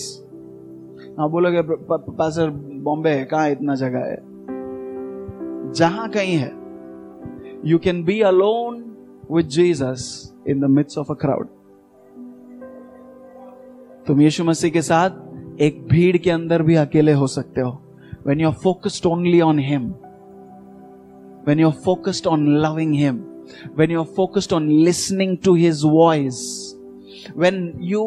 [1.19, 1.61] हाँ बोलोगे
[2.17, 2.49] पासर
[2.85, 4.17] बॉम्बे है कहा इतना जगह है
[5.79, 6.51] जहाँ कहीं है
[7.69, 8.83] you can be alone
[9.31, 10.07] with Jesus
[10.49, 11.47] in the midst of a crowd
[14.07, 17.71] तुम यीशु मसीह के साथ एक भीड़ के अंदर भी अकेले हो सकते हो
[18.26, 19.92] when you are focused only on him
[21.44, 23.20] when you're focused on loving Him,
[23.74, 26.74] when you're focused on listening to His voice,
[27.34, 28.02] when you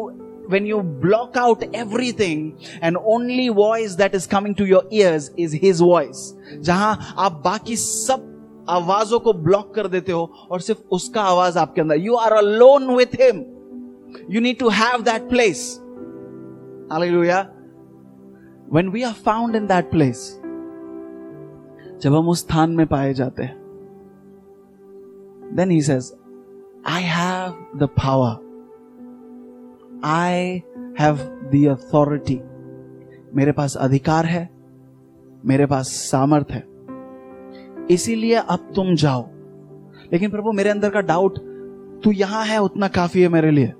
[0.46, 5.52] when you block out everything and only voice that is coming to your ears is
[5.54, 6.20] his voice
[6.68, 6.94] जहां
[7.26, 8.26] आप बाकी सब
[8.70, 12.94] आवाजों को block कर देते हो और सिर्फ उसका आवाज आपके अंदर you are alone
[12.96, 13.44] with him
[14.30, 15.64] you need to have that place
[16.92, 17.40] hallelujah
[18.73, 20.41] when we are found in that place
[22.01, 23.55] जब हम उस स्थान में पाए जाते हैं
[25.55, 26.13] then he says
[26.87, 28.47] I have the power
[30.05, 30.61] I
[30.99, 31.15] have
[31.51, 32.39] the authority
[33.35, 34.49] मेरे पास अधिकार है,
[35.45, 36.63] मेरे पास सामर्थ है.
[37.91, 39.29] इसीलिए अब तुम जाओ.
[40.13, 41.37] लेकिन प्रभु, मेरे अंदर का डाउट
[42.03, 43.73] तू यहाँ है, उतना काफ़ी है मेरे लिए.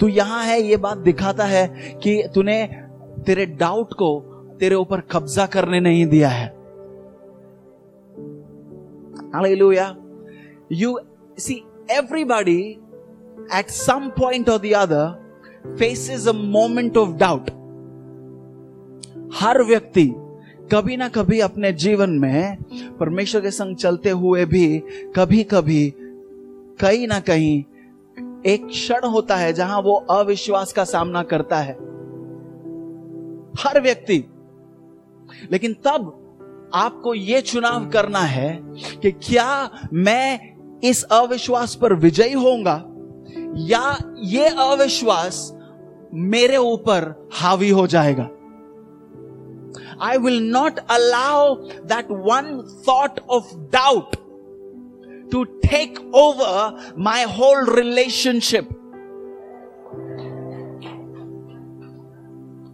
[0.00, 1.66] तू यहाँ है, ये बात दिखाता है
[2.02, 2.62] कि तूने
[3.22, 4.10] तेरे डाउट को
[4.60, 6.50] तेरे ऊपर कब्जा करने नहीं दिया है
[9.32, 9.96] Hallelujah.
[10.70, 11.00] You
[11.38, 12.78] see, everybody
[13.50, 15.18] at some point or the other
[15.78, 17.50] faces a moment of doubt.
[19.34, 20.04] हर व्यक्ति
[20.72, 22.56] कभी ना कभी अपने जीवन में
[22.98, 24.66] परमेश्वर के संग चलते हुए भी
[25.16, 25.82] कभी कभी
[26.80, 27.62] कहीं ना कहीं
[28.46, 31.76] एक क्षण होता है जहाँ वो अविश्वास का सामना करता है
[33.60, 34.24] हर व्यक्ति।
[35.52, 36.18] लेकिन तब
[36.74, 38.50] आपको यह चुनाव करना है
[39.02, 42.74] कि क्या मैं इस अविश्वास पर विजयी होऊँगा,
[43.68, 45.52] या ये अविश्वास
[46.14, 48.28] मेरे ऊपर हावी हो जाएगा।
[50.02, 51.54] I will not allow
[51.86, 52.56] that one
[52.88, 54.16] thought of doubt
[55.32, 58.68] to take over my whole relationship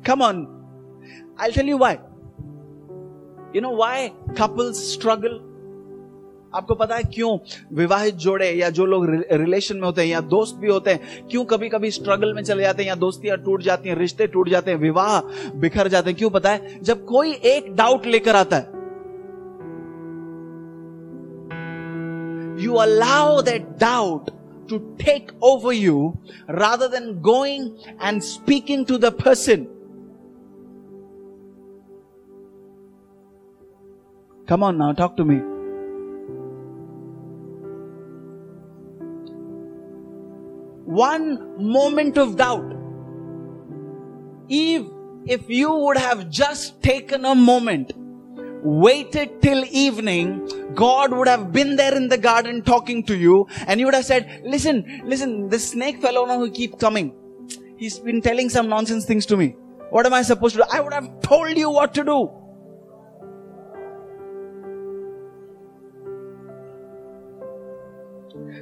[0.05, 0.37] Come on.
[1.39, 1.97] I'll tell you why.
[3.57, 4.09] You know why
[4.39, 5.35] couples struggle
[6.55, 7.37] आपको पता है क्यों
[7.73, 11.45] विवाहित जोड़े या जो लोग रिलेशन में होते हैं या दोस्त भी होते हैं, क्यों
[11.45, 14.71] कभी कभी स्ट्रगल में चले जाते हैं या दोस्तियाँ टूट जाती हैं, रिश्ते टूट जाते
[14.71, 15.21] हैं, विवाह
[15.61, 16.79] बिखर जाते हैं, क्यों पता है?
[16.83, 18.77] जब कोई एक डाउट लेकर आता है
[22.65, 24.31] you allow that doubt
[24.71, 26.13] to take over you
[26.51, 27.71] rather than going
[28.03, 29.67] and speaking to the person
[34.49, 35.37] Come on now, talk to me.
[40.87, 42.73] One moment of doubt.
[44.49, 44.87] Eve,
[45.27, 47.93] if you would have just taken a moment,
[48.65, 53.79] waited till evening, God would have been there in the garden talking to you, and
[53.79, 57.15] you would have said, Listen, listen, this snake fellow now who keep coming.
[57.77, 59.57] He's been telling some nonsense things to me.
[59.91, 60.69] What am I supposed to do?
[60.73, 62.31] I would have told you what to do.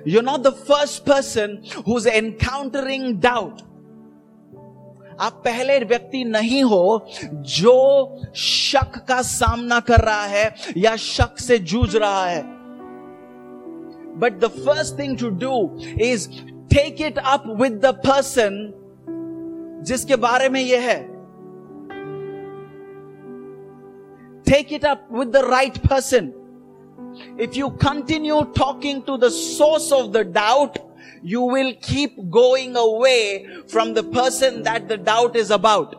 [0.07, 3.63] You're not the first person who's encountering doubt.
[5.21, 7.77] आप पहले व्यक्ति नहीं हो जो
[8.35, 12.43] शक का सामना कर रहा है या शक से जूझ रहा है।
[14.19, 16.29] But the first thing to do is
[16.75, 18.73] take it up with the person
[19.87, 21.01] जिसके बारे में यह है।
[24.43, 26.33] Take it up with the right person
[27.39, 30.79] if you continue talking to the source of the doubt,
[31.23, 35.95] you will keep going away from the person that the doubt is about.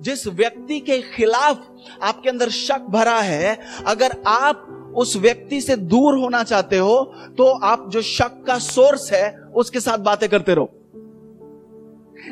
[0.00, 1.62] जिस व्यक्ति के खिलाफ
[2.02, 3.56] आपके अंदर शक भरा है
[3.86, 7.04] अगर आप उस व्यक्ति से दूर होना चाहते हो
[7.38, 10.70] तो आप जो शक का सोर्स है उसके साथ बातें करते रहो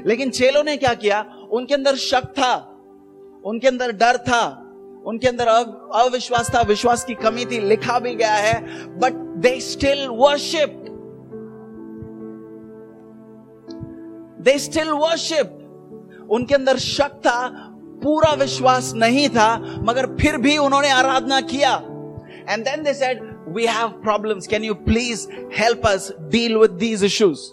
[0.06, 1.20] लेकिन चेलों ने क्या किया
[1.52, 2.54] उनके अंदर शक था
[3.46, 4.63] उनके अंदर डर था
[5.06, 10.06] उनके अंदर अविश्वास था, विश्वास की कमी थी, लिखा भी गया है but they still
[10.10, 10.80] worship
[14.40, 17.48] they still worship उनके अंदर शक था,
[18.02, 19.56] पूरा विश्वास नहीं था,
[19.88, 21.74] मगर फिर भी उन्होंने आराधना किया।
[22.50, 23.22] And then they said
[23.56, 25.26] we have problems can you please
[25.58, 27.50] help us deal with these issues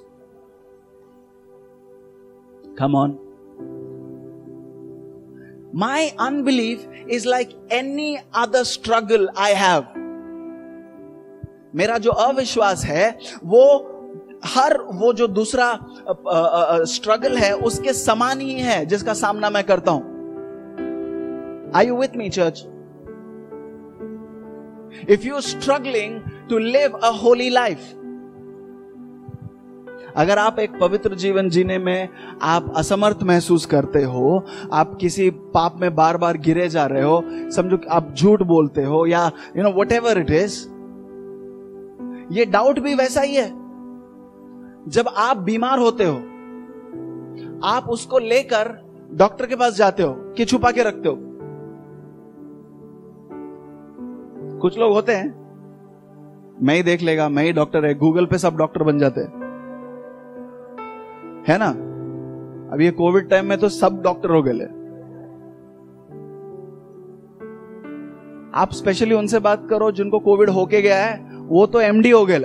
[2.79, 3.17] come on
[5.73, 9.85] My unbelief is like any other struggle I have.
[11.75, 13.63] मेरा जो अविश्वास है, वो
[14.45, 15.67] हर, वो जो दूसरा
[16.93, 22.29] स्ट्रगल है, उसके समान ही है, जिसका सामना मैं करता हूँ I you with me
[22.29, 22.59] church
[25.09, 26.19] if you struggling
[26.49, 27.79] to live a holy life
[30.15, 32.09] अगर आप एक पवित्र जीवन जीने में
[32.41, 34.43] आप असमर्थ महसूस करते हो,
[34.73, 39.05] आप किसी पाप में बार बार गिरे जा रहे हो, समझो आप झूठ बोलते हो
[39.05, 40.59] या you know whatever it is
[42.31, 43.49] ये डाउट भी वैसा ही है।
[44.87, 46.15] जब आप बीमार होते हो,
[47.63, 48.71] आप उसको लेकर
[49.13, 51.17] डॉक्टर के पास जाते हो, कि छुपा के रखते हो।
[54.61, 55.29] कुछ लोग होते हैं,
[56.61, 59.40] मैं ही देख लेगा, मैं ही डॉक्टर है गूगल पे सब डॉक्टर बन जाते हैं।
[61.47, 61.69] है ना
[62.73, 64.67] अब ये कोविड टाइम में तो सब डॉक्टर हो गए
[68.55, 72.39] आप स्पेशली उनसे बात करो जिनको कोविड होके गया है वो तो एमडी हो गए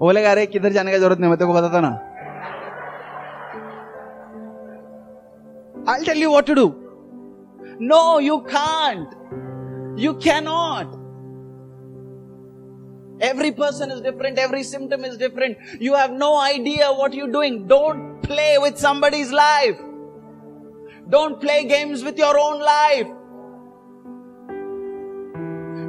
[0.00, 1.96] बोलेगा अरे किधर जाने की ज़रूरत नहीं मैं तेरे को बताता ना
[5.88, 6.64] I'll tell you what to do.
[7.80, 9.14] No, you can't.
[9.96, 10.97] You cannot.
[13.19, 14.37] Every person is different.
[14.37, 15.57] Every symptom is different.
[15.79, 17.67] You have no idea what you're doing.
[17.67, 19.79] Don't play with somebody's life.
[21.09, 23.07] Don't play games with your own life.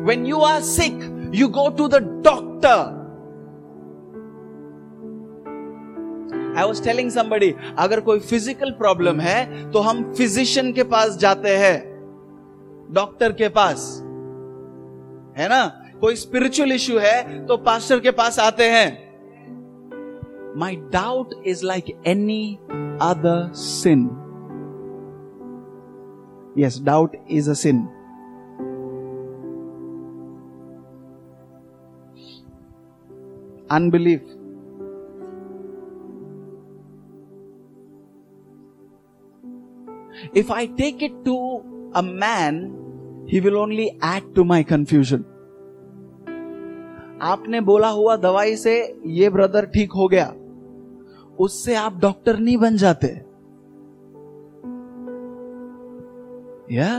[0.05, 0.93] When you are sick,
[1.33, 3.01] you go to the doctor.
[6.59, 11.57] I was telling somebody अगर कोई physical problem है तो हम physician के पास जाते
[11.59, 11.79] हैं
[12.95, 13.87] doctor के पास
[15.39, 15.63] है ना
[16.02, 18.88] कोई स्पिरिचुअल इश्यू है तो पास्टर के पास आते हैं।
[20.60, 22.58] My doubt is like any
[23.02, 24.10] other sin
[26.58, 27.88] yes doubt is a sin
[33.72, 34.36] unbelief
[40.40, 41.36] If I take it to
[41.96, 42.58] a man,
[43.28, 45.24] he will only add to my confusion.
[47.22, 50.34] आपने बोला हुआ दवाई से ये ब्रदर ठीक हो गया,
[51.40, 53.08] उससे आप डॉक्टर नहीं बन जाते।
[56.72, 56.90] या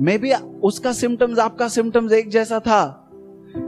[0.00, 0.32] मे बी
[0.64, 3.10] उसका सिम्टम्स आपका सिम्टम्स एक जैसा था,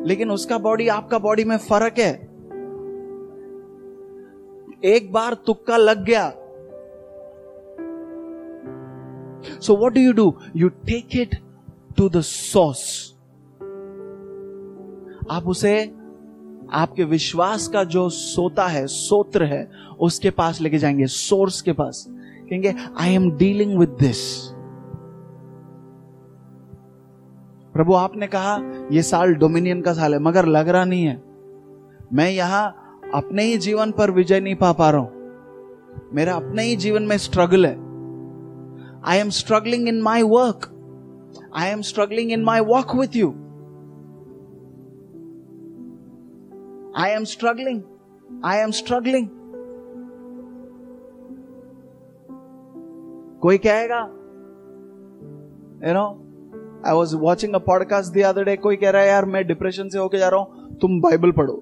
[0.06, 2.12] लेकिन उसका बॉडी आपका बॉडी में फ़र्क है।
[4.86, 6.28] एक बार तुक्का लग गया।
[9.61, 11.34] So what do you do you take it
[11.96, 12.84] to the source.
[15.30, 15.94] आप उसे,
[16.72, 19.70] आपके विश्वास का जो सोता है, सोत्र है,
[20.00, 24.50] उसके पास लेके जाएँगे सोर्स के पास। कहेंगे I am dealing with this
[27.72, 28.60] प्रभु, आपने कहा
[28.92, 31.22] यह साल डोमिनियन का साल है, मगर लग रहा नहीं है।
[32.12, 35.12] मैं यहाँ अपने ही जीवन पर विजय नहीं पा पा रहा हूँ।
[36.14, 37.74] मेरा अपने ही जीवन में स्ट्रगल है।
[39.04, 40.74] I am struggling in my work
[41.56, 43.47] I am struggling in my walk with you.
[46.99, 47.82] I am struggling.
[48.44, 49.26] I am struggling.
[53.42, 53.99] कोई कहेगा
[55.88, 56.07] you know
[56.86, 59.88] I was watching a podcast the other day कोई कह रहा है, यार, मैं depression
[59.88, 61.55] से होके जा रहा हूँ, तुम बाइबल पढ़ो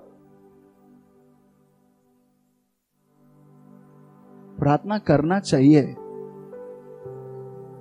[4.58, 5.82] प्रार्थना करना चाहिए।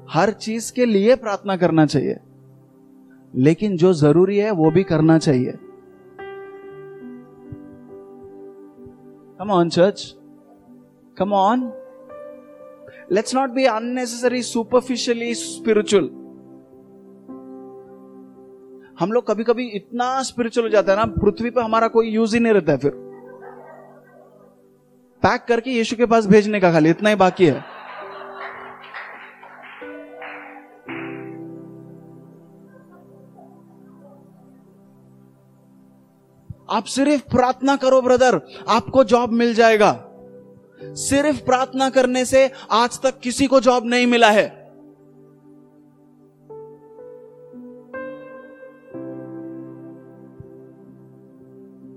[0.10, 2.20] हर चीज़ के लिए प्रार्थना करना चाहिए।
[3.36, 5.54] लेकिन जो ज़रूरी है वो भी करना चाहिए।
[9.40, 10.16] Come on church
[11.18, 11.89] come on.
[13.12, 16.10] Let's not be unnecessary, superficially spiritual.
[19.00, 22.36] हम लोग कभी कभी इतना स्पिरिचुअल हो जाता है ना पृथ्वी पर हमारा कोई यूज़
[22.36, 22.92] ही नहीं रहता है फिर।
[25.24, 27.64] पैक करके यीशु के पास भेजने का खाली इतना ही बाकी है।
[36.72, 40.06] आप सिर्फ़ प्रार्थना करो ब्रदर आपको जॉब मिल जाएगा।
[40.84, 44.60] सिर्फ़ प्रार्थना करने से आज तक किसी को जॉब नहीं मिला है।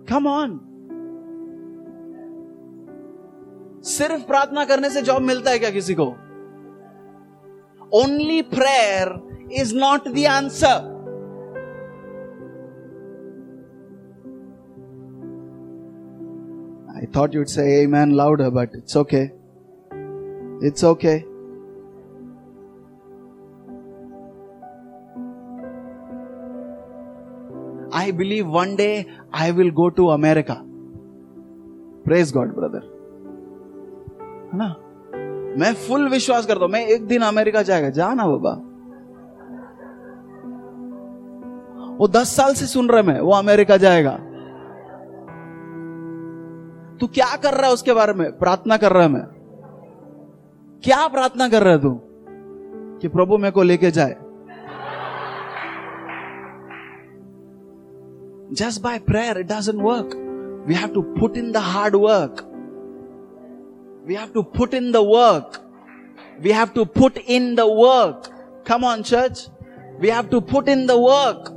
[0.08, 0.60] कम ऑन
[3.84, 6.06] सिर्फ़ प्रार्थना करने से जॉब मिलता है क्या किसी को?
[7.94, 10.91] Only prayer is not the answer
[17.12, 19.30] thought you'd say amen louder, but it's okay.
[20.62, 21.24] It's okay.
[27.92, 30.64] I believe one day I will go to America.
[32.04, 32.82] Praise God, brother.
[34.52, 34.68] है ना
[35.58, 38.52] मैं फुल विश्वास करता हूँ मैं एक दिन अमेरिका जाएगा जा ना बाबा
[41.98, 44.18] वो दस साल से सुन रहे मैं वो अमेरिका जाएगा
[47.02, 48.38] तू क्या कर रहा है उसके बारे में?
[48.38, 49.24] प्रार्थना कर रहा है मैं।
[50.84, 52.00] क्या प्रार्थना कर रहा है तू?
[52.98, 54.16] कि प्रभु मेरे को लेके जाए।
[58.52, 60.10] Just by prayer it doesn't work
[60.68, 62.36] we have to put in the hard work
[64.06, 65.52] we have to put in the work
[66.40, 68.22] we have to put in the work
[68.68, 69.50] come on church
[70.00, 71.50] we have to put in the work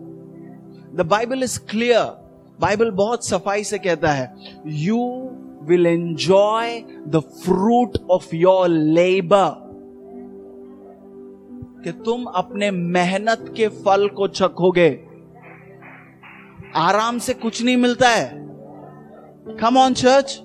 [0.95, 2.25] the Bible is clear
[2.59, 4.35] Bible बहुत सफ़ाई से कहता है
[4.67, 5.31] you
[5.68, 6.80] Will enjoy
[7.14, 9.68] the fruit of your labour
[11.84, 14.90] कि तुम अपने मेहनत के फल को चखोगे
[16.76, 18.28] आराम से कुछ नहीं मिलता है
[19.60, 20.40] come on church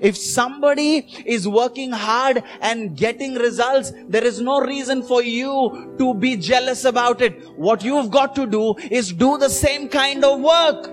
[0.00, 6.14] If somebody is working hard and getting results, there is no reason for you to
[6.14, 7.42] be jealous about it.
[7.56, 10.90] What you've got to do is do the same kind of work.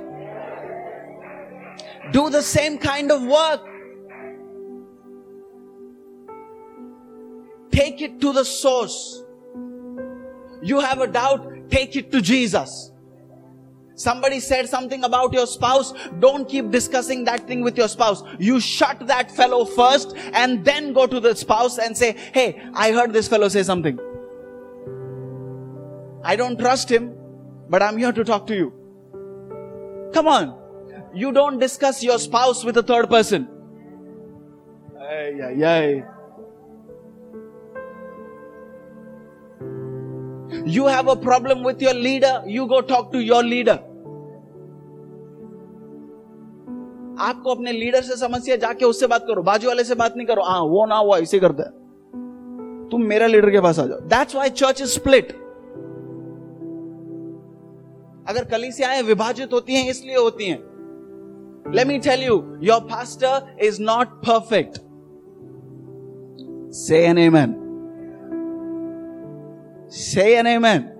[2.13, 3.61] Do the same kind of work.
[7.71, 9.25] Take it to the source.
[10.63, 12.93] You have a doubt, take it to Jesus.
[13.97, 15.93] Somebody said something about your spouse.
[16.19, 18.23] Don't keep discussing that thing with your spouse.
[18.39, 22.93] You shut that fellow first and then go to the spouse and say, Hey, I
[22.93, 23.99] heard this fellow say something.
[26.25, 27.15] I don't trust him,
[27.69, 28.73] but I'm here to talk to you.
[30.13, 30.64] Come on.
[31.15, 33.47] You don't discuss your spouse with a third person.
[34.99, 36.05] Ay, ay, ay.
[40.67, 43.79] You have a problem with your leader, you go talk to your leader.
[47.21, 50.43] आपको अपने leader से समस्या जाके उससे बात करो बाजू वाले से बात नहीं करो
[50.43, 54.35] हाँ वो ना वो ऐसे करता है तुम मेरा लीडर के पास आ जाओ that's
[54.37, 55.33] why church is split
[58.29, 60.74] अगर कलिसियाएँ विभाजित होती हैं इसलिए होती हैं
[61.67, 64.81] let me tell you your pastor is not perfect
[66.77, 67.61] say an amen
[69.91, 70.91] Say an amen.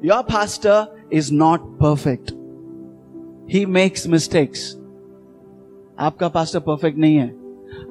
[0.00, 2.32] Your pastor is not perfect.
[3.48, 4.60] He makes mistakes.
[5.98, 7.28] आपका पास्टर परफेक्ट नहीं है.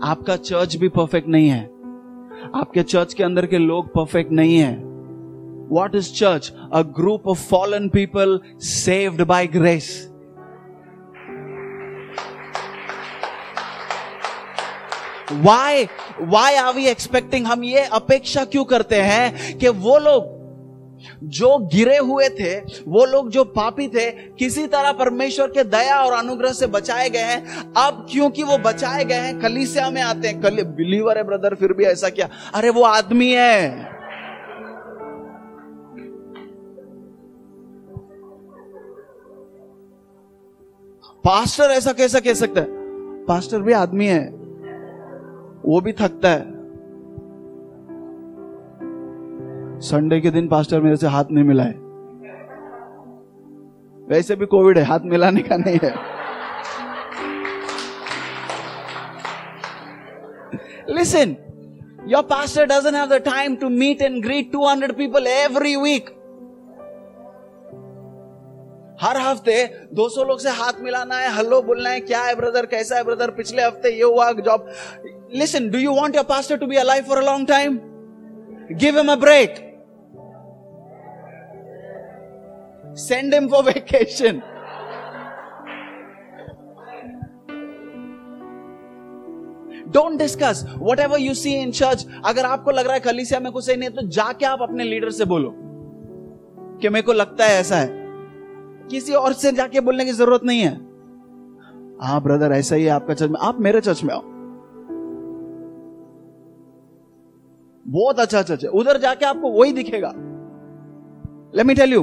[0.03, 1.63] आपका चर्च भी परफेक्ट नहीं है.
[2.55, 4.73] आपके चर्च के अंदर के लोग परफेक्ट नहीं है.
[5.69, 10.12] What is church a group of fallen people saved by grace
[15.31, 15.83] why
[16.21, 20.43] why are we expecting हम ये अपेक्षा क्यों करते हैं कि वो लोग
[21.23, 26.13] जो गिरे हुए थे, वो लोग जो पापी थे, किसी तरह परमेश्वर के दया और
[26.13, 30.41] अनुग्रह से बचाए गए हैं। अब क्योंकि वो बचाए गए हैं, कलीसिया में आते हैं।
[30.41, 32.29] कल बिलीवर है ब्रदर फिर भी ऐसा क्या?
[32.53, 33.83] अरे वो आदमी है।
[41.23, 42.67] पास्टर ऐसा कैसा कह सकता है?
[43.25, 44.42] पास्टर भी आदमी है।
[45.65, 46.51] वो भी थकता है।
[49.81, 51.73] संडे के दिन पास्टर मेरे से हाथ नहीं मिलाए।
[54.07, 55.93] वैसे भी कोविड है, हाथ मिलाने का नहीं है।
[60.89, 61.35] Listen
[62.29, 66.09] pastor doesn't have the time to meet and greet 200 people every week
[69.01, 69.55] हर हफ़्ते
[69.95, 73.31] 200 लोग से हाथ मिलाना है हेलो बोलना है, क्या है ब्रदर कैसा है ब्रदर
[73.31, 74.67] पिछले हफ़्ते ये हुआ job
[75.35, 77.79] listen do you want your pastor to be alive for a long time
[78.71, 79.69] give him a break
[83.01, 84.41] send him for vacation.
[89.87, 90.65] Don't discuss
[90.99, 93.89] whatever you see in church अगर आपको लग रहा है कलीसिया में कुछ सही नहीं
[93.89, 95.53] है तो जाके आप अपने लीडर से बोलो
[96.81, 97.87] कि मेरे को लगता है ऐसा है।
[98.91, 100.73] किसी और से जाके बोलने की ज़रूरत नहीं है।
[102.01, 104.32] हाँ ब्रदर ऐसा ही है आपका चर्च में। आप मेरे चर्च में आओ।
[107.87, 110.13] बहुत अच्छा चर्च है। उधर जाके आपको वही दिखेगा।
[111.55, 112.01] Let me tell you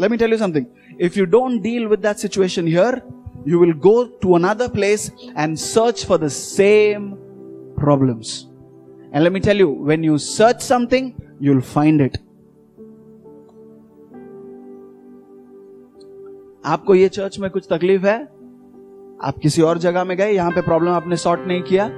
[0.00, 0.66] let me tell you something
[1.00, 3.02] if you don't deal with that situation here
[3.48, 7.12] you will go to another place and search for the same
[7.78, 8.46] problems
[9.14, 12.18] and me tell you when you search something you will find it
[16.66, 18.22] आपको ये church में कुछ तकलीफ़ है?
[19.22, 21.88] आप किसी और जगह में गए, यहाँ पे प्रॉब्लम आपने सॉर्ट नहीं किया।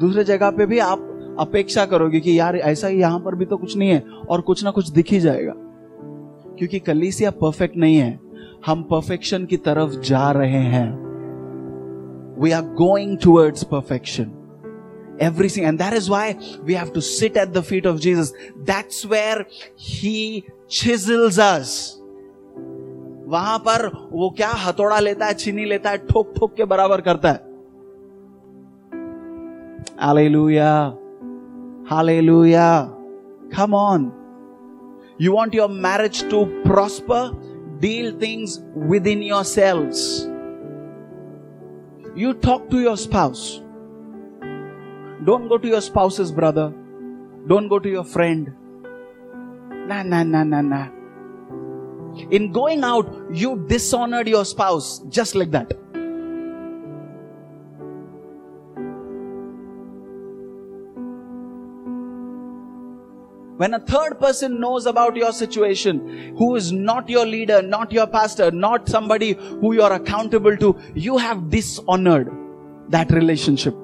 [0.00, 3.56] दूसरे जगह पे भी आप अपेक्षा करोगे कि यार, ऐसा ही यहाँ पर भी तो
[3.56, 5.52] कुछ नहीं है और कुछ ना कुछ दिख ही जाएगा।
[6.58, 8.20] क्योंकि कलीसिया परफेक्ट नहीं है।
[8.66, 11.04] हम परफेक्शन की तरफ़ जा रहे हैं।
[12.40, 14.32] We are going towards perfection
[15.22, 16.34] and that is why
[16.68, 18.32] we have to sit at the feet of jesus.
[18.70, 19.44] That's where
[19.96, 20.42] he
[20.78, 21.90] chisels us.
[23.26, 27.30] वहाँ पर वो क्या हथौड़ा लेता है छीनी लेता है ठोक ठोक के बराबर करता
[27.30, 27.54] है।
[30.04, 31.03] Hallelujah.
[31.88, 32.90] Hallelujah.
[33.50, 34.12] Come on.
[35.18, 37.32] You want your marriage to prosper?
[37.78, 40.26] Deal things within yourselves.
[42.14, 43.60] You talk to your spouse.
[45.24, 46.72] Don't go to your spouse's brother.
[47.46, 48.54] Don't go to your friend.
[49.86, 50.88] Nah, nah, nah, nah, nah.
[52.30, 55.72] In going out, you dishonored your spouse just like that.
[63.56, 68.06] When a third person knows about your situation, who is not your leader, not your
[68.06, 72.32] pastor, not somebody who you are accountable to, you have dishonored
[72.88, 73.74] that relationship.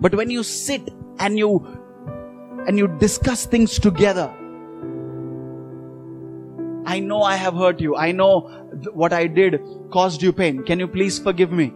[0.00, 1.66] But when you sit and you
[2.68, 4.32] and you discuss things together,
[6.86, 7.96] I know I have hurt you.
[7.96, 9.60] I know th- what I did
[9.90, 10.62] caused you pain.
[10.64, 11.72] Can you please forgive me?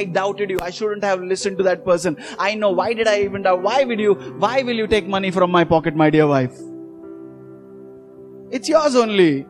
[0.00, 0.58] I doubted you.
[0.62, 2.16] I shouldn't have listened to that person.
[2.38, 2.70] I know.
[2.70, 3.62] Why did I even doubt?
[3.62, 6.58] Why will you, why will you take money from my pocket, my dear wife?
[8.50, 9.46] It's yours only.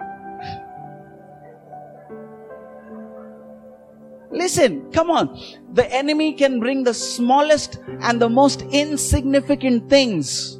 [4.32, 5.38] Listen, come on.
[5.72, 10.59] The enemy can bring the smallest and the most insignificant things.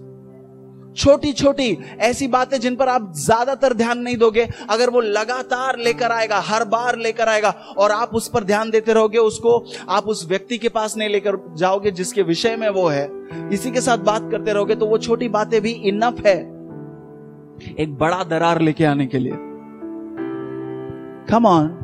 [0.96, 6.12] छोटी छोटी ऐसी बातें जिन पर आप ज़्यादातर ध्यान नहीं दोगे। अगर वो लगातार लेकर
[6.12, 10.26] आएगा, हर बार लेकर आएगा और आप उस पर ध्यान देते रहोगे, उसको आप उस
[10.28, 13.08] व्यक्ति के पास नहीं लेकर जाओगे जिसके विषय में वो है।
[13.52, 16.38] इसी के साथ बात करते रहोगे तो वो छोटी बातें भी इनफ है।
[17.78, 19.32] एक बड़ा दरार लेके आने के लिए।
[21.30, 21.76] Come on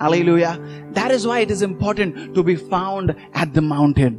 [0.00, 0.58] Hallelujah.
[0.94, 4.14] That is why it is important to be found at the mountain.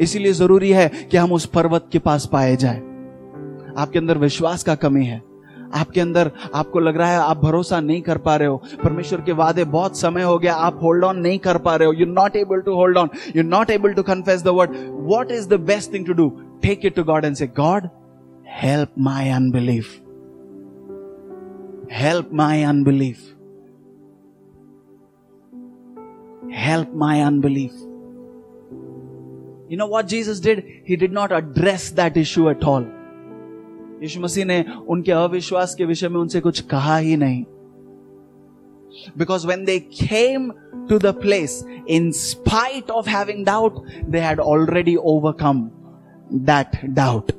[0.00, 2.93] इसीलिए ज़रूरी है कि हम उस पर्वत के पास पाए जाए।
[3.78, 5.22] आपके अंदर विश्वास का कमी है।
[5.74, 9.32] आपके अंदर आपको लग रहा है आप भरोसा नहीं कर पा रहे हो। परमेश्वर के
[9.32, 12.36] वादे बहुत समय हो गया, आप होल्ड ऑन नहीं कर पा रहे हो। You not
[12.36, 14.76] able to hold on you not able to confess the word
[15.12, 16.28] what is the best thing to do
[16.62, 17.88] take it to God and say God
[18.62, 20.00] help my unbelief
[21.92, 23.30] help my unbelief
[26.56, 27.72] help my unbelief.
[29.70, 30.60] You know what Jesus did?
[30.90, 32.84] He did not address that issue at all.
[34.02, 37.44] Yeshu Masih ने उनके अविश्वास के विषय में उनसे कुछ कहा ही नहीं
[39.16, 40.52] Because when they came
[40.88, 45.70] to the place, in spite of having doubt, they had already overcome
[46.30, 47.32] that doubt.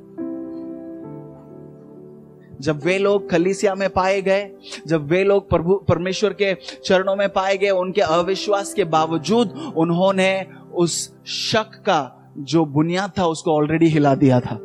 [2.61, 4.49] जब वे लोग कलीसिया में पाए गए
[4.87, 6.53] जब वे लोग प्रभु परमेश्वर के
[6.85, 10.29] चरणों में पाए गए उनके अविश्वास के बावजूद उन्होंने
[10.73, 11.99] उस शक का
[12.39, 14.57] जो बुनियाद था उसको ऑलरेडी हिला दिया था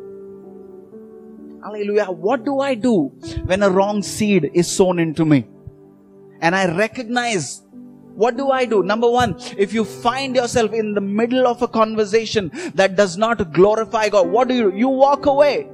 [1.63, 2.05] Hallelujah.
[2.05, 3.09] What do I do
[3.45, 5.47] when a wrong seed is sown into me?
[6.41, 7.61] And I recognize
[8.15, 8.83] what do I do?
[8.83, 13.53] Number one, if you find yourself in the middle of a conversation that does not
[13.53, 14.77] glorify God, what do you do?
[14.77, 15.69] You walk away.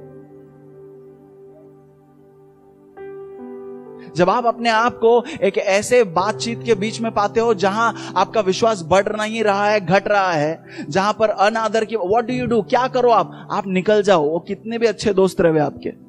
[4.16, 8.40] जब आप अपने आप को एक ऐसे बातचीत के बीच में पाते हो जहाँ आपका
[8.40, 12.46] विश्वास बढ़ नहीं रहा है घट रहा है जहाँ पर अनादर की व्हाट डू यू
[12.46, 16.08] डू क्या करो आप आप निकल जाओ वो कितने भी अच्छे दोस्त रहे आपके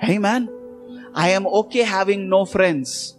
[0.00, 0.48] Hey man,
[1.12, 3.16] I am okay having no friends.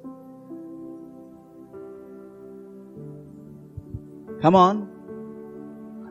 [4.42, 4.88] Come on.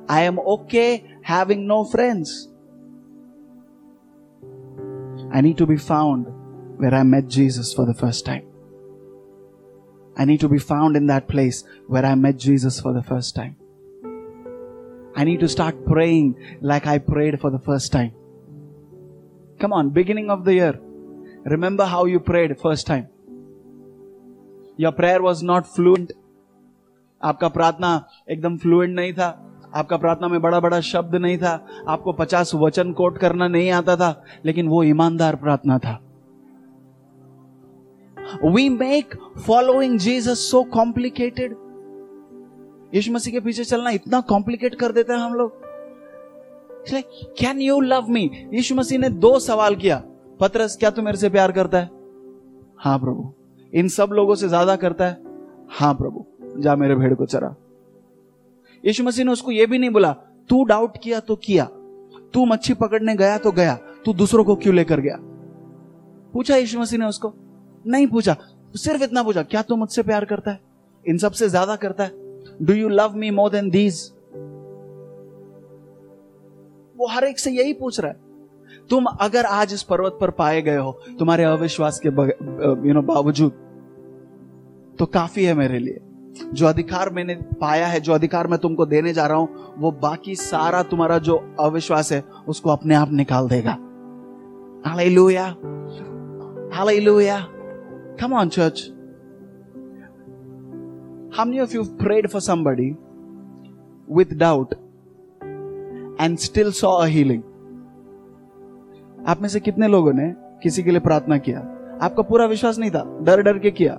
[0.08, 2.48] I am okay having no friends.
[5.31, 6.27] I need to be found
[6.77, 8.45] where I met Jesus for the first time.
[10.15, 13.35] I need to be found in that place where I met Jesus for the first
[13.35, 13.55] time.
[15.15, 18.13] I need to start praying like I prayed for the first time.
[19.59, 20.79] Come on, beginning of the year.
[21.45, 23.07] Remember how you prayed first time.
[24.77, 26.11] Your prayer was not fluent.
[27.23, 27.89] आपका प्रार्थना
[28.29, 29.27] एकदम fluent नहीं था
[29.72, 31.52] आपका प्रार्थना में बड़ा बड़ा शब्द नहीं था।
[31.88, 35.98] आपको पचास वचन कोट करना नहीं आता था, लेकिन वो ईमानदार प्रार्थना था।
[38.46, 41.56] We make following Jesus so complicated
[42.94, 45.66] Yeshu Masih के पीछे चलना इतना कॉम्प्लिकेट कर देते हैं हम लोग।
[47.38, 50.02] Can you love me Yeshu Masih ने दो सवाल किया।
[50.40, 51.90] पत्रस, क्या तू मेरे से प्यार करता है?
[52.78, 53.32] हाँ प्रभु।
[53.72, 55.22] इन सब लोगों से ज़्यादा करता है?
[55.70, 56.24] हाँ प्रभु।
[56.60, 57.54] जा मेरे भेड़ को चरा।
[58.88, 60.12] यीशु मसीह ने उसको यह भी नहीं बोला,
[60.50, 61.64] तू डाउट किया तो किया,
[62.34, 63.74] तू मच्छी पकड़ने गया तो गया,
[64.04, 65.16] तू दूसरों को क्यों लेकर गया?
[66.34, 67.32] पूछा यीशु मसीह ने उसको।
[67.86, 68.36] नहीं पूछा,
[68.74, 70.60] सिर्फ़ इतना पूछा, क्या तू मुझसे प्यार करता है?
[71.04, 72.12] इन सबसे ज़्यादा करता है?
[72.62, 74.00] Do you love me more than these
[76.96, 78.16] वो हर एक से यही पूछ रहा है,
[78.90, 82.08] तुम अगर आज इस पर्वत पर पाए गए हो, तुम्हारे अविश्वास के
[82.88, 83.52] यू नो बावजूद
[84.98, 86.00] तो काफ़ी है मेरे लिए।
[86.52, 90.34] जो अधिकार मैंने पाया है, जो अधिकार मैं तुमको देने जा रहा हूँ, वो बाकी
[90.34, 93.78] सारा तुम्हारा जो अविश्वास है, उसको अपने आप निकाल देगा।
[104.32, 104.66] doubt
[106.20, 107.42] and still saw a healing?
[109.26, 111.58] आप में से कितने लोगों ने किसी के लिए प्रार्थना किया?
[112.02, 113.94] आपका पूरा विश्वास नहीं था डर डर के किया।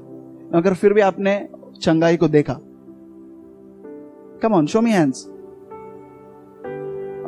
[0.58, 1.50] अगर फिर भी आपने
[1.81, 2.59] चंगाई को देखा
[4.43, 5.27] come on show me hands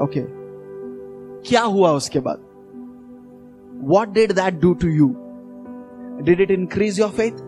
[0.04, 0.24] okay
[1.48, 2.44] क्या हुआ उसके बाद
[3.90, 5.08] what did that do to you
[6.24, 7.44] did it increase your faith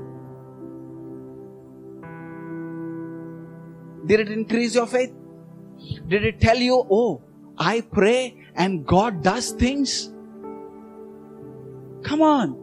[4.07, 7.03] did it increase your faith did it tell you oh
[7.63, 8.15] I pray
[8.59, 10.01] and God does things
[12.11, 12.57] come on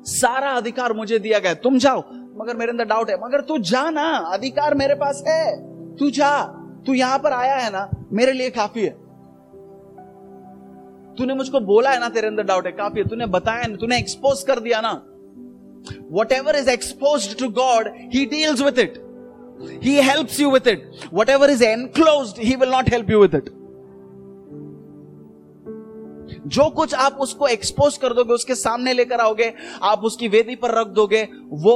[0.05, 1.99] सारा अधिकार मुझे दिया गया। तुम जाओ।
[2.38, 6.43] मगर मेरे अंदर डाउट है। मगर तू जा ना। अधिकार मेरे पास है। तू जा।
[6.86, 8.91] तू यहाँ पर आया है ना। मेरे लिए काफ़ी है।
[11.16, 13.97] तूने मुझको बोला है ना तेरे अंदर डाउट है। काफ़ी है। तूने बताया ना तूने
[13.97, 14.91] एक्सपोज कर दिया ना।
[16.32, 19.12] Whatever is expose to God he deals with it
[19.62, 20.80] He helps you with it.
[21.14, 23.61] Whatever is enclosed, He will not help you with it.
[26.52, 30.72] जो कुछ आप उसको एक्सपोज कर दोगे, उसके सामने लेकर आओगे, आप उसकी वेदी पर
[30.72, 31.74] रख दोगे, वो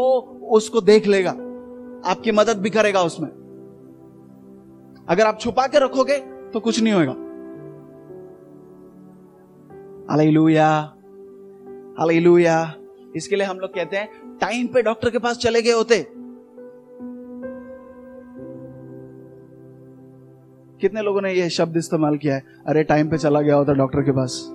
[0.51, 1.32] उसको देख लेगा।
[2.05, 3.30] आपकी मदद भी करेगा उसमें।
[5.09, 6.17] अगर आप छुपा के रखोगे
[6.51, 7.11] तो कुछ नहीं होगा
[10.11, 10.67] हालेलुया।
[11.99, 12.73] हालेलुया।
[13.15, 15.99] इसके लिए हम लोग कहते हैं टाइम पे डॉक्टर के पास चले गए होते।
[20.82, 22.43] कितने लोगों ने यह शब्द इस्तेमाल किया है?
[22.67, 24.51] अरे टाइम पे चला गया होता डॉक्टर के पास।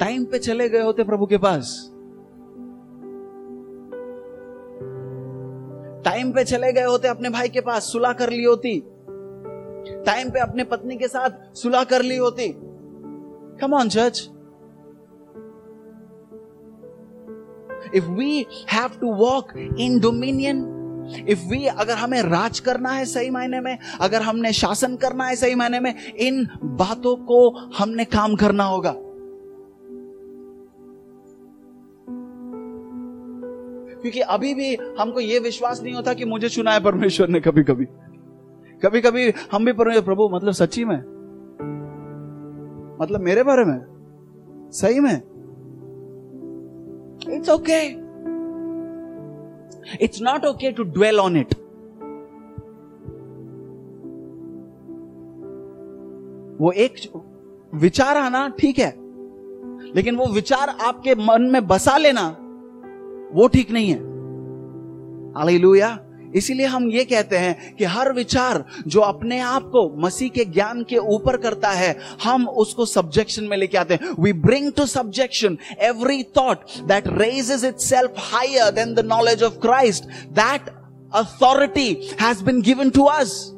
[0.00, 1.90] टाइम पे चले गए होते प्रभु के पास।
[6.04, 8.82] टाइम पे चले गए होते अपने भाई के पास, सुलह कर ली होती।
[10.06, 12.48] टाइम पे अपने पत्नी के साथ सुलह कर ली होती।
[13.60, 14.30] Come on church
[17.94, 20.70] if we have to walk in dominion
[21.28, 25.36] if we अगर हमें राज करना है सही मायने में, अगर हमने शासन करना है
[25.36, 28.94] सही मायने में, इन बातों को हमने काम करना होगा।
[34.04, 37.62] क्योंकि अभी भी हमको यह विश्वास नहीं होता कि मुझे चुना है परमेश्वर ने कभी
[37.62, 37.84] कभी
[38.82, 40.96] कभी कभी हम भी परमेश्वर, प्रभु मतलब सच्ची में?
[43.00, 43.78] मतलब मेरे बारे में?
[44.70, 45.14] सही में?
[47.30, 47.80] It's okay
[50.04, 51.54] it's not okay to dwell on it
[56.60, 56.94] वो एक
[57.74, 58.92] विचार आना ठीक है,
[59.96, 62.43] लेकिन वो विचार आपके मन में बसा लेना
[63.32, 63.98] वो ठीक नहीं है।
[65.38, 65.98] हालेलुया।
[66.36, 70.82] इसीलिए हम ये कहते हैं कि हर विचार जो अपने आप को मसीह के ज्ञान
[70.82, 75.58] के ऊपर करता है, हम उसको सब्जेक्शन में लेके आते हैं। We bring to subjection
[75.80, 80.70] every thought that raises itself higher than the knowledge of Christ that
[81.14, 81.88] authority
[82.20, 83.53] has been given to us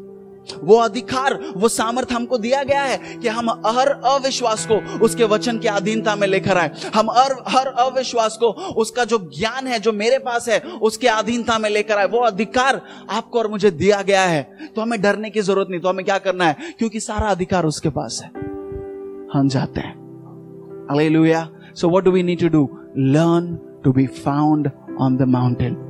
[0.63, 5.59] वो अधिकार, वो सामर्थ हमको दिया गया है कि हम हर अविश्वास को उसके वचन
[5.59, 9.93] की अधीनता में लेकर आए हम हर हर अविश्वास को उसका जो ज्ञान है, जो
[9.93, 12.81] मेरे पास है, उसके अधीनता में लेकर आए वो अधिकार
[13.11, 14.43] आपको और मुझे दिया गया है
[14.77, 17.89] तो हमें डरने की ज़रूरत नहीं तो हमें क्या करना है क्योंकि सारा अधिकार उसके
[17.89, 18.31] पास है
[19.35, 20.07] हम जाते हैं
[20.89, 21.51] Hallelujah.
[21.75, 22.69] So what do we need to do?
[22.95, 25.86] Learn to be found on the mountain.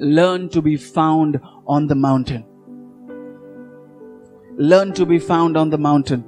[0.00, 2.44] Learn to be found on the mountain.
[4.58, 6.24] Learn to be found on the mountain.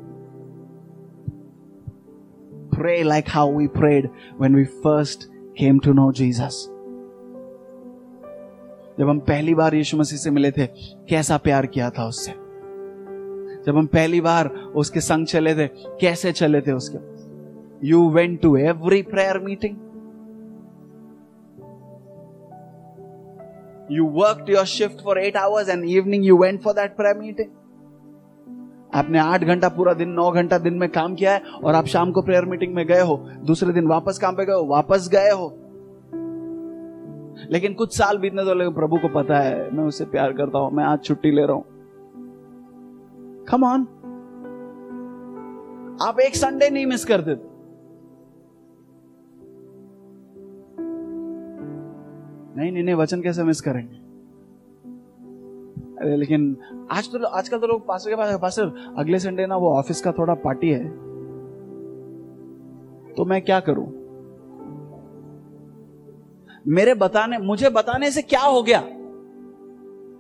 [2.79, 6.67] pray like how we prayed when we first came to know Jesus.
[8.99, 10.67] जब हम पहली बार यीशु मसीह से मिले थे
[11.09, 12.33] कैसा प्यार किया था उससे
[13.67, 14.49] जब हम पहली बार
[14.83, 15.67] उसके संग चले थे
[16.01, 16.99] कैसे चले थे उसके
[17.89, 19.77] you went to every prayer meeting
[23.90, 27.50] You worked your shift for eight hours and evening you went for that prayer meeting.
[28.96, 32.12] आपने आठ घंटा पूरा दिन, नौ घंटा दिन में काम किया है और आप शाम
[32.12, 35.30] को प्रेयर मीटिंग में गए हो। दूसरे दिन वापस काम पे गए हो, वापस गए
[35.30, 35.48] हो।
[37.52, 40.72] लेकिन कुछ साल बीतने तो लगे प्रभु को पता है, मैं उससे प्यार करता हूँ,
[40.72, 41.66] मैं आज छुट्टी ले रहा हूँ।
[43.50, 43.82] कम ऑन
[46.08, 47.53] आप एक संडे नहीं मिस करते थे।
[52.58, 53.96] नहीं नहीं नहीं, वचन कैसे मिस करेंगे?
[56.02, 56.58] अरे, लेकिन
[56.92, 58.60] आज तो आजकल तो लोग पास के पास पास
[58.98, 60.90] अगले संडे ना वो ऑफ़िस का थोड़ा पार्टी है।
[63.14, 63.86] तो मैं क्या करूँ?
[66.68, 68.80] मेरे बताने, मुझे बताने से क्या हो गया?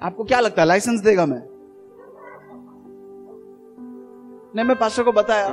[0.07, 1.41] आपको क्या लगता है लाइसेंस देगा मैं?
[4.55, 5.49] नहीं, मैं पास्टर को बताया।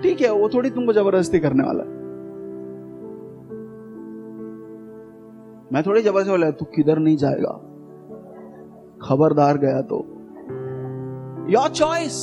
[0.00, 1.93] ठीक है, वो थोड़ी तुमको ज़बरदस्ती करने वाला
[5.72, 7.52] मैं थोड़ी जबर से बोला तू किधर नहीं जाएगा?
[9.02, 10.04] खबरदार गया तो।
[11.50, 12.18] Your choice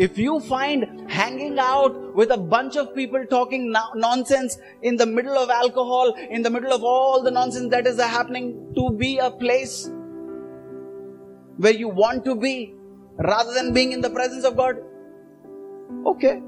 [0.00, 3.68] if you find hanging out with a bunch of people talking
[4.22, 8.02] nonsense in the middle of alcohol in the middle of all the nonsense that is
[8.02, 9.84] happening to be a place
[11.60, 12.54] where you want to be
[13.20, 14.78] rather than being in the presence of God
[16.06, 16.47] okay okay.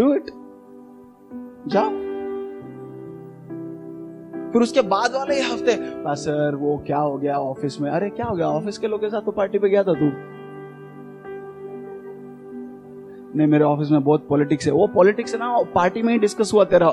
[0.00, 0.30] Do it
[1.66, 1.90] जाओ।
[4.52, 5.76] फिर उसके बाद वाले हफ़्ते
[6.14, 7.90] sir, वो क्या हो गया ऑफ़िस में?
[7.90, 8.46] अरे, क्या हो गया?
[8.46, 10.10] ऑफ़िस के लोगों के साथ तो पार्टी पे गया था तू।
[13.38, 16.50] नहीं, मेरे ऑफ़िस में बहुत पॉलिटिक्स है। वो पॉलिटिक्स है ना पार्टी में ही डिस्कस
[16.54, 16.88] हुआ तेरा।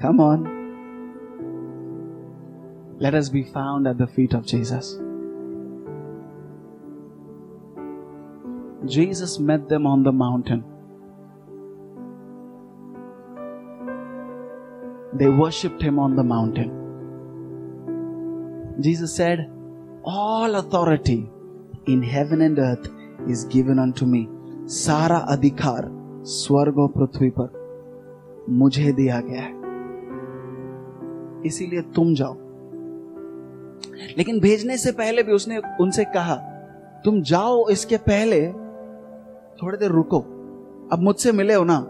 [0.00, 0.44] Come on.
[2.98, 4.98] Let us be found at the feet of Jesus.
[8.86, 10.64] Jesus met them on the mountain.
[15.14, 16.70] They worshipped him on the mountain.
[18.80, 19.50] Jesus said,
[20.04, 21.30] All authority
[21.86, 22.88] in heaven and earth
[23.28, 24.28] is given unto me.
[24.66, 25.90] सारा अधिकार
[26.24, 29.64] स्वर्ग और पृथ्वी पर मुझे दिया गया है
[31.45, 32.33] इसीलिए तुम जाओ।
[34.17, 36.35] लेकिन भेजने से पहले भी उसने उनसे कहा,
[37.05, 38.47] तुम जाओ इसके पहले,
[39.63, 40.19] थोड़ी देर रुको।
[40.93, 41.87] अब मुझसे मिले हो ना।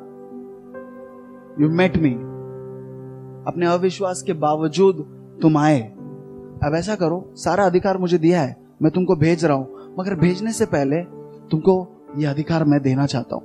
[1.62, 2.14] यू मेट मी
[3.48, 4.96] अपने अविश्वास के बावजूद
[5.42, 5.82] तुम आए।
[6.64, 10.54] अब ऐसा करो, सारा अधिकार मुझे दिया है, मैं तुमको भेज रहा हूँ। मगर भेजने
[10.54, 11.02] से पहले
[11.52, 11.88] तुमको
[12.18, 13.44] यह अधिकार मैं देना चाहता हूँ।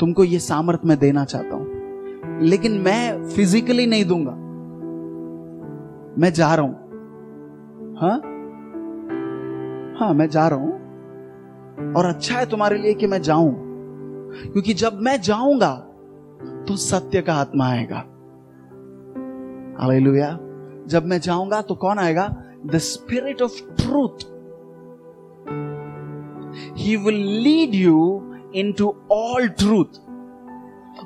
[0.00, 1.57] तुमको यह सामर्थ मैं देना चाहता हूँ।
[2.42, 4.30] लेकिन मैं फिजिकली नहीं दूँगा।
[6.20, 6.74] मैं जा रहा हूँ।
[7.96, 8.18] हाँ?
[10.00, 13.54] हाँ मैं जा रहा हूँ। और अच्छा है तुम्हारे लिए कि मैं जाऊँ।
[14.52, 15.74] क्योंकि जब मैं जाऊँगा
[16.68, 18.04] तो सत्य का आत्मा आएगा।
[19.82, 20.38] हालेलुया
[20.86, 22.44] जब मैं जाऊँगा तो कौन आएगा?
[22.66, 24.26] The spirit of truth
[26.78, 28.22] he will lead you
[28.72, 30.07] into all truth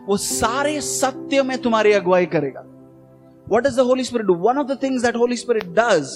[0.08, 2.68] वो सारे सत्य में तुम्हारी अगुवाई करेगा
[3.52, 6.12] what does the holy spirit do one of the things that holy spirit does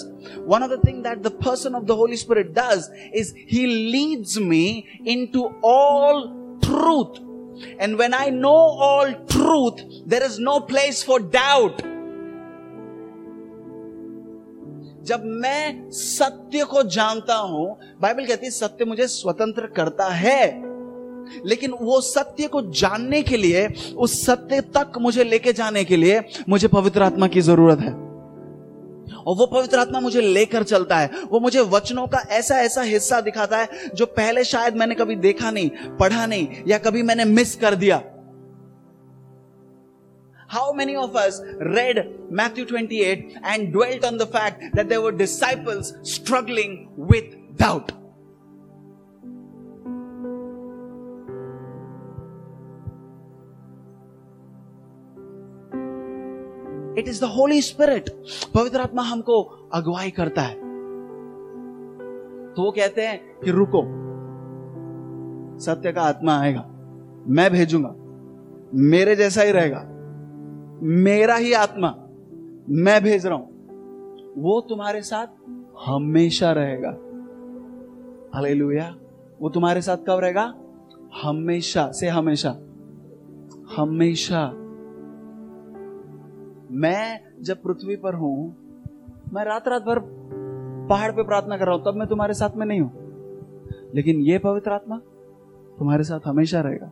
[0.53, 3.65] one of the things that the person of the holy spirit does is he
[3.95, 6.23] leads me into all
[6.61, 7.19] truth
[7.79, 8.55] and when i know
[8.87, 11.85] all truth there is no place for doubt
[15.09, 17.67] जब मैं सत्य को जानता हूँ
[18.01, 20.41] Bible कहती है सत्य मुझे स्वतंत्र करता है
[21.45, 23.67] लेकिन वो सत्य को जानने के लिए,
[23.97, 28.07] उस सत्य तक मुझे लेके जाने के लिए मुझे पवित्र आत्मा की ज़रूरत है।
[29.17, 33.21] और वो पवित्र आत्मा मुझे लेकर चलता है। वो मुझे वचनों का ऐसा ऐसा हिस्सा
[33.21, 35.69] दिखाता है, जो पहले शायद मैंने कभी देखा नहीं,
[35.99, 38.03] पढ़ा नहीं, या कभी मैंने मिस कर दिया।
[40.55, 41.35] How many of us
[41.75, 41.97] read
[42.31, 47.25] Matthew 28 and dwelt on the fact that there were disciples struggling with
[47.61, 48.06] doubt?
[56.97, 58.09] It is the holy spirit
[58.55, 59.41] पवित्र आत्मा हमको
[59.73, 60.55] अगुवाई करता है।
[62.53, 63.83] तो वो कहते हैं कि रुको।
[65.59, 66.69] सत्य का आत्मा आएगा।
[67.27, 67.95] मैं भेजूँगा।
[68.73, 69.83] मेरे जैसा ही रहेगा।
[70.83, 71.95] मेरा ही आत्मा
[72.69, 73.47] मैं भेज रहा हूँ।
[74.37, 75.27] वो तुम्हारे साथ
[75.85, 76.89] हमेशा रहेगा।
[78.35, 78.95] हालेलुया।
[79.41, 80.53] वो तुम्हारे साथ कब रहेगा?
[81.23, 82.49] हमेशा से हमेशा।
[83.77, 84.66] हमेशा।
[86.71, 88.55] मैं जब पृथ्वी पर हूँ,
[89.33, 89.99] मैं रात रात भर
[90.89, 92.91] पहाड़ पे प्रार्थना कर रहा हूँ, तब मैं तुम्हारे साथ में नहीं हूँ।
[93.95, 94.97] लेकिन ये पवित्र आत्मा
[95.79, 96.91] तुम्हारे साथ हमेशा रहेगा।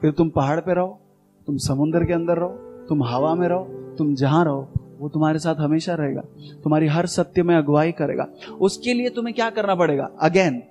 [0.00, 1.00] फिर तुम पहाड़ पे रहो,
[1.46, 2.48] तुम समुद्र के अंदर रहो,
[2.88, 3.64] तुम हवा में रहो,
[3.98, 6.20] तुम जहाँ रहो, वो तुम्हारे साथ हमेशा रहेगा।
[6.62, 8.28] तुम्हारी हर सत्य में अगुवाई करेगा।
[8.60, 10.10] उसके लिए तुम्हें क्या करना पड़ेगा?
[10.20, 10.62] अगेन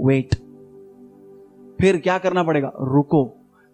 [0.00, 0.34] वेट
[1.80, 2.72] फिर क्या करना पड़ेगा?
[2.80, 3.24] रुको।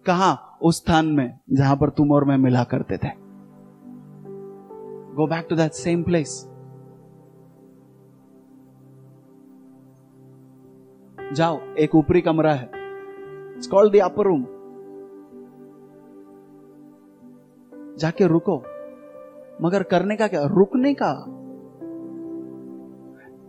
[0.05, 0.57] कहा?
[0.61, 3.24] उस स्थान में, जहाँ पर तुम और मैं मिला करते थे।
[5.15, 6.51] Go back to that same place
[11.33, 12.69] जाओ, एक ऊपरी कमरा है।
[13.55, 14.45] It's called the upper room
[17.99, 18.57] जाके रुको।
[19.61, 20.41] मगर करने का क्या?
[20.43, 21.11] रुकने का।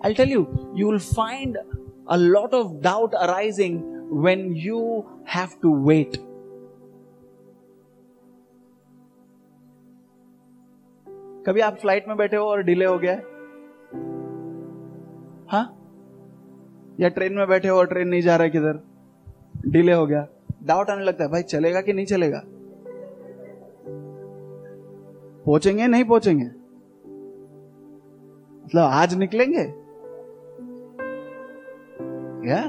[0.07, 1.57] I tell you you will find
[2.09, 3.83] a lot of doubt arising
[4.25, 4.79] when you
[5.29, 6.17] have to wait
[11.47, 13.15] कभी आप फ़्लाइट में बैठे हो और डिले हो गया
[15.51, 15.77] हा?
[17.01, 18.81] या ट्रेन में बैठे हो और ट्रेन नहीं जा रहा है किधर?
[19.67, 20.29] डिले हो गया।
[20.63, 22.43] डाउट आने लगता है, भाई चलेगा कि नहीं चलेगा?
[25.47, 26.45] पहुँचेंगे नहीं पहुँचेंगे?
[28.67, 29.63] मतलब आज निकलेंगे?
[32.51, 32.63] या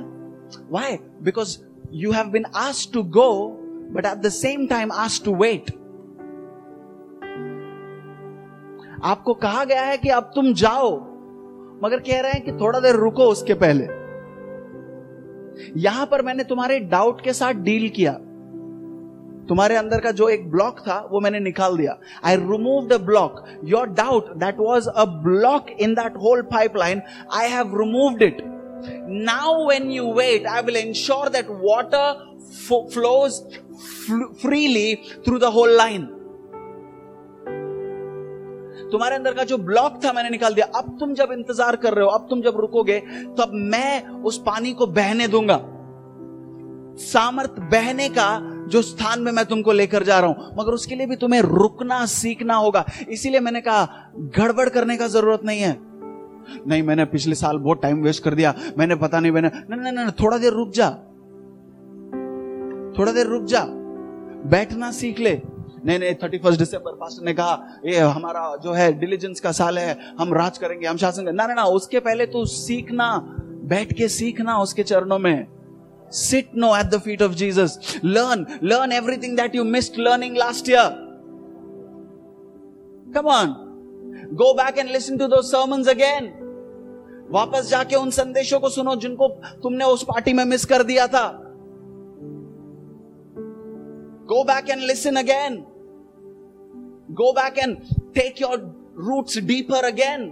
[0.69, 1.59] why because
[1.91, 3.47] you have been asked to go
[3.91, 5.76] but at the same time asked to wait
[9.04, 10.95] आपको कहा गया है कि अब तुम जाओ,
[11.84, 13.84] मगर कह रहे हैं कि थोड़ा देर रुको उसके पहले।
[15.82, 18.12] यहाँ पर मैंने तुम्हारे डाउट के साथ डील किया।
[19.50, 23.43] तुम्हारे अंदर का जो एक ब्लॉक था, वो मैंने निकाल दिया। I remove the block
[23.66, 27.02] your doubt that was a block in that whole pipeline
[27.34, 28.38] I have removed it
[29.08, 32.26] now when you wait I will ensure that water
[32.93, 33.41] flows
[34.41, 34.95] freely
[35.26, 36.08] through the whole line
[38.91, 42.05] तुम्हारे अंदर का जो block था मैंने निकाल दिया। अब तुम जब इंतज़ार कर रहे
[42.05, 45.59] हो, अब तुम जब रुकोगे तो अब मैं उस पानी को बहने दूँगा।
[47.01, 48.27] सामर्थ बहने का
[48.69, 52.05] जो स्थान में मैं तुमको लेकर जा रहा हूँ, मगर उसके लिए भी तुम्हें रुकना,
[52.05, 55.75] सीखना होगा। इसीलिए मैंने कहा, गड़बड़ करने का ज़रूरत नहीं है।
[56.67, 60.11] नहीं, मैंने पिछले साल बहुत टाइम वेस्ट कर दिया। मैंने पता नहीं, मैंने नहीं नहीं,
[60.21, 60.89] थोड़ा देर रुक जा।
[62.99, 63.63] थोड़ा देर रुक जा।
[64.49, 65.35] बैठना सीख ले।
[65.88, 69.77] नहीं नहीं थर्टी फ़र्स्ट डिसंबर पास्टर ने कहा, ये हमारा जो है डिलीजेंस का साल
[69.79, 71.38] है, हम राज करेंगे, हम शासन करेंगे.
[71.38, 73.17] ना ना ना, उसके पहले तू सीखना,
[73.65, 75.47] बैठ के सीखना उसके चरणों में।
[76.11, 80.69] Sit no at the feet of Jesus learn learn everything that you missed learning last
[80.69, 80.89] year
[83.15, 83.55] come on
[84.33, 86.31] go back and listen to those sermons again
[87.31, 89.27] वापस जाके उन संदेशों को सुनो जिनको
[89.63, 91.27] तुमने उस पार्टी में मिस कर दिया था।
[94.29, 95.63] Go back and listen again
[97.18, 97.78] Go back and
[98.13, 98.57] take your
[98.95, 100.26] roots deeper again.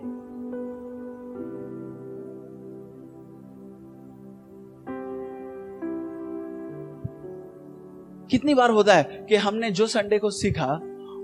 [8.29, 10.67] कितनी बार होता है कि हमने जो संडे को सीखा,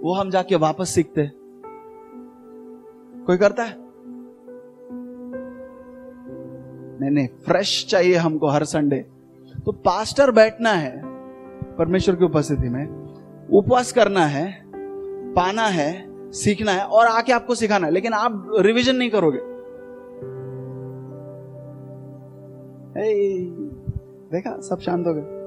[0.01, 1.29] वो हम जाके वापस सीखते
[3.25, 3.75] कोई करता है?
[6.99, 8.99] नहीं नहीं फ्रेश चाहिए हमको हर संडे
[9.65, 10.91] तो पास्टर बैठना है,
[11.77, 12.85] परमेश्वर की उपस्थिति में,
[13.51, 14.70] उपवास करना है
[15.35, 19.39] पाना है, सीखना है और आके आपको सिखाना है, लेकिन आप रिवीजन नहीं करोगे।
[24.31, 25.39] देखा, सब शांत हो गए।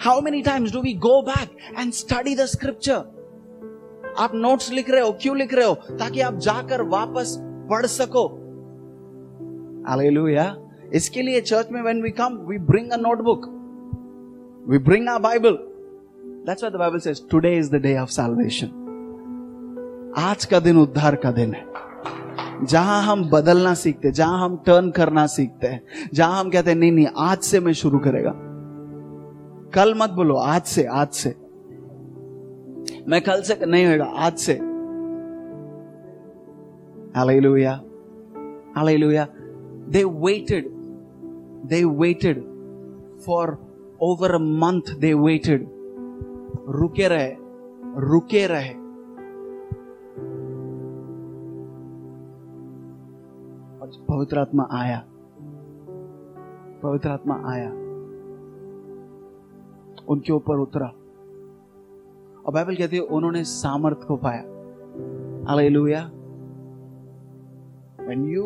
[0.00, 5.00] How many times do we go back and study the scripture आप नोट्स लिख रहे
[5.00, 5.74] हो, क्यों लिख रहे हो?
[5.74, 7.36] ताकि आप जाकर वापस
[7.70, 8.26] पढ़ सको।
[9.88, 10.56] हालेलुया
[10.94, 13.46] इसके लिए चर्च में when we come we bring a notebook
[14.68, 15.58] we bring a Bible
[16.46, 18.80] that's what the Bible says today is the day of salvation
[20.18, 21.62] आज का दिन उद्धार का दिन है
[22.64, 25.80] जहाँ हम बदलना सीखते हैं, जहाँ हम टर्न करना सीखते हैं,
[26.14, 28.32] जहाँ हम कहते हैं, नहीं नहीं, आज से मैं शुरू करेगा
[29.74, 31.34] कल मत बोलो, आज से आज से
[33.08, 34.60] मैं कल से नहीं होगा आज से
[37.16, 37.80] Hallelujah.
[38.74, 39.28] Hallelujah.
[39.86, 40.64] They waited.
[41.72, 42.40] They waited
[43.24, 43.60] for
[44.00, 44.90] over a month.
[44.98, 45.68] They waited.
[46.68, 47.36] रुके रहे
[48.00, 48.74] रुके रहे।
[53.80, 55.04] और पवित्र आत्मा आया,
[56.82, 57.70] पवित्र आत्मा आया,
[60.08, 60.86] उनके ऊपर उतरा।
[62.46, 64.42] और बाइबल कहती है, उन्होंने सामर्थ्य को पाया।
[65.68, 66.10] Hallelujah
[68.08, 68.44] when you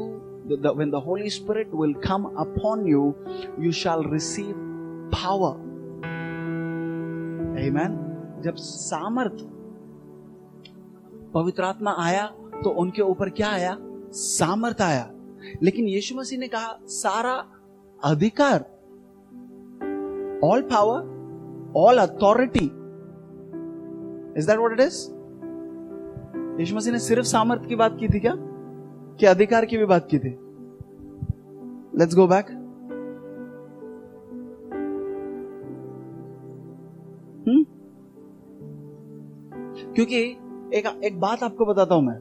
[0.73, 3.15] when the holy spirit will come upon you
[3.59, 4.55] you shall receive
[5.13, 5.69] power
[7.59, 8.08] Amen.
[8.41, 9.37] जब सामर्थ
[11.33, 12.27] पवित्र आत्मा आया
[12.65, 13.77] तो उनके ऊपर क्या आया?
[14.11, 15.11] सामर्थ आया।
[15.63, 17.45] लेकिन यीशु मसीह ने कहा, सारा
[18.05, 18.61] अधिकार
[20.45, 21.19] all power
[21.77, 22.65] all authority
[24.39, 25.11] is that what it is
[26.61, 28.35] यीशु मसीह ने सिर्फ़ सामर्थ की बात की थी क्या?
[29.19, 30.39] कि अधिकार की भी बात की थी।
[31.99, 32.68] लेट्स गो बैक
[39.99, 40.23] क्योंकि
[40.79, 42.19] एक एक बात आपको बताता हूँ मैं।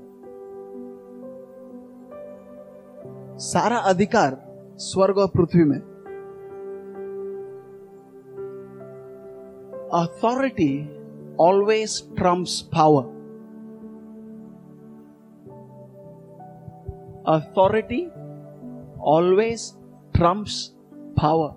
[3.37, 4.45] सारा अधिकार
[4.77, 5.79] स्वर्ग और पृथ्वी में।
[9.93, 10.97] Authority
[11.39, 13.17] always trumps power
[17.27, 18.03] authority
[19.07, 19.61] always
[20.17, 20.53] trumps
[21.23, 21.51] power.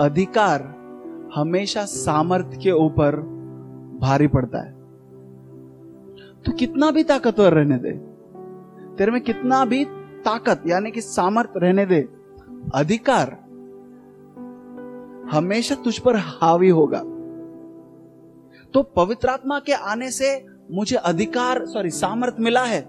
[0.00, 0.62] अधिकार
[1.34, 3.41] हमेशा सामर्थ्य के ऊपर
[4.02, 4.72] भारी पड़ता है।
[6.42, 7.90] तो कितना भी ताकतवर रहने दे,
[8.96, 9.84] तेरे में कितना भी
[10.24, 12.08] ताकत यानी कि सामर्थ रहने दे,
[12.74, 13.30] अधिकार
[15.32, 16.98] हमेशा तुझ पर हावी होगा।
[18.74, 22.80] तो पवित्र आत्मा के आने से मुझे अधिकार सॉरी सामर्थ मिला है।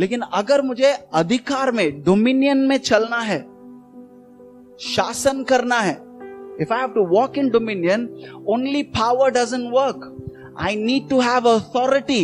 [0.00, 3.38] लेकिन अगर मुझे अधिकार में डोमिनियन में चलना है,
[4.78, 6.05] शासन करना है
[6.61, 8.07] If I have to walk in dominion
[8.55, 10.07] only power doesn't work
[10.59, 12.23] I need to have authority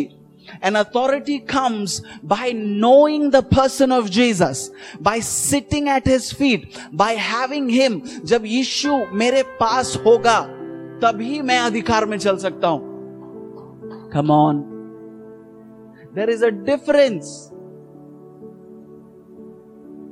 [0.64, 7.10] And authority comes by knowing the person of Jesus, by sitting at his feet, by
[7.14, 8.02] having him.
[8.32, 10.40] जब यीशु मेरे पास होगा
[11.04, 12.96] तभी मैं अधिकार में चल सकता हूं
[14.12, 14.64] Come on.
[16.14, 17.52] There is a difference.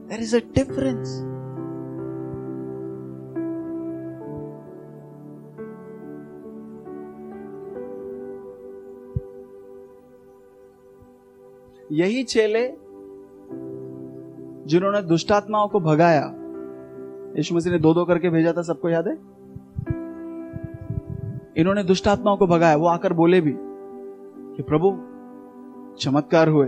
[0.10, 1.14] There is a difference.
[11.93, 12.69] यही चेले
[14.67, 16.35] जिन्होंने दुष्टात्माओं को भगाया।
[17.37, 19.15] यीशु मसीह ने दो दो करके भेजा था, सबको याद है?
[21.57, 23.55] इन्होंने दुष्टात्माओं को भगाया, वो आकर बोले भी
[24.57, 24.99] कि प्रभु,
[26.01, 26.67] चमत्कार हुए,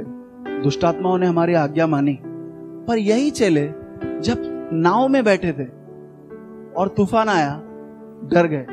[0.63, 2.19] दुष्टात्माओं ने हमारी आज्ञा मानी।
[2.89, 3.67] पर यही चेले
[4.21, 5.65] जब नाव में बैठे थे
[6.77, 7.63] और तूफ़ान आया,
[8.25, 8.67] डर गए।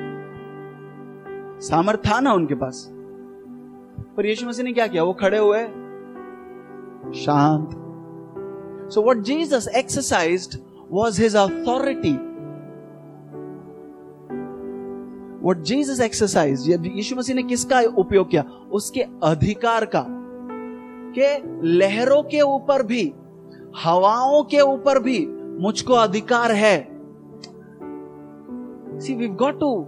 [1.61, 2.89] सामर्थ था ना उनके पास।
[4.17, 5.03] पर यीशु मसीह ने क्या किया?
[5.03, 5.67] वो खड़े हुए
[7.15, 7.69] शांत।
[8.91, 10.61] So what Jesus exercise
[10.91, 12.13] was his authority
[15.43, 18.43] what Jesus exercise यीशु मसीह ने किसका उपयोग किया?
[18.71, 20.05] उसके अधिकार का।
[21.17, 21.27] के
[21.67, 23.13] लहरों के ऊपर भी,
[23.83, 25.25] हवाओं के ऊपर भी
[25.61, 26.77] मुझको अधिकार है।
[28.99, 29.85] See we got to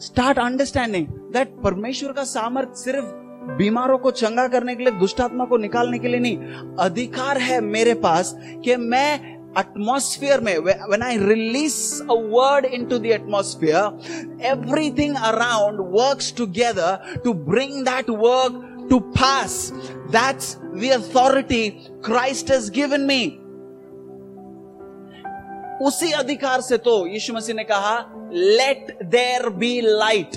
[0.00, 5.56] start understanding that परमेश्वर का सामर्थ्य सिर्फ़ बीमारों को चंगा करने के लिए, दुष्टात्मा को
[5.56, 6.36] निकालने के लिए नहीं,
[6.80, 13.06] अधिकार है मेरे पास कि मैं एटमोस्फियर में when I release a word into the
[13.06, 19.72] atmosphere everything around works together to bring that work to pass.
[20.10, 23.22] That's the authority Christ has given me.
[25.82, 27.96] उसी अधिकार से तो यीशु मसीह ने कहा
[28.32, 30.36] लेट देर बी लाइट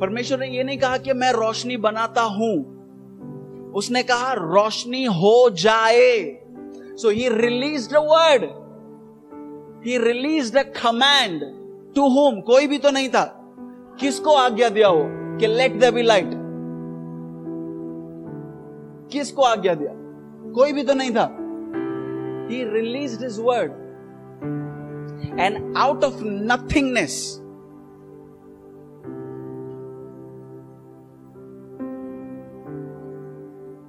[0.00, 2.78] परमेश्वर ने यह नहीं कहा कि मैं रोशनी बनाता हूँ।
[3.72, 6.42] उसने कहा, रोशनी हो जाए।
[6.96, 8.44] So he release the word
[9.86, 11.40] he release the command
[11.94, 13.34] to whom कोई भी तो नहीं था।
[14.00, 15.04] किसको आज्ञा दिया हो
[15.38, 16.30] कि लेट द बी लाइट
[19.12, 19.90] किसको आज्ञा दिया?
[20.52, 21.36] कोई भी तो नहीं था।
[22.50, 23.72] He release his word
[25.40, 27.42] and out of nothingness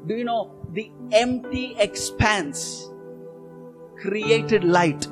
[0.09, 2.91] do you know the empty expanse
[4.03, 5.09] created light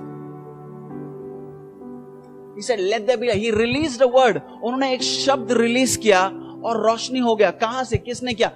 [2.54, 3.30] He said, let there be.
[3.32, 4.36] He released a word.
[4.62, 6.20] उन्होंने एक शब्द रिलीज किया
[6.64, 8.48] और रोशनी हो गया कहां से किसने किया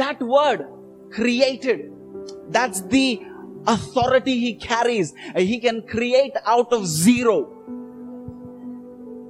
[0.00, 0.62] that word
[1.14, 1.82] created
[2.56, 3.02] that's the
[3.66, 5.12] authority he carries.
[5.36, 7.52] He can create out of zero.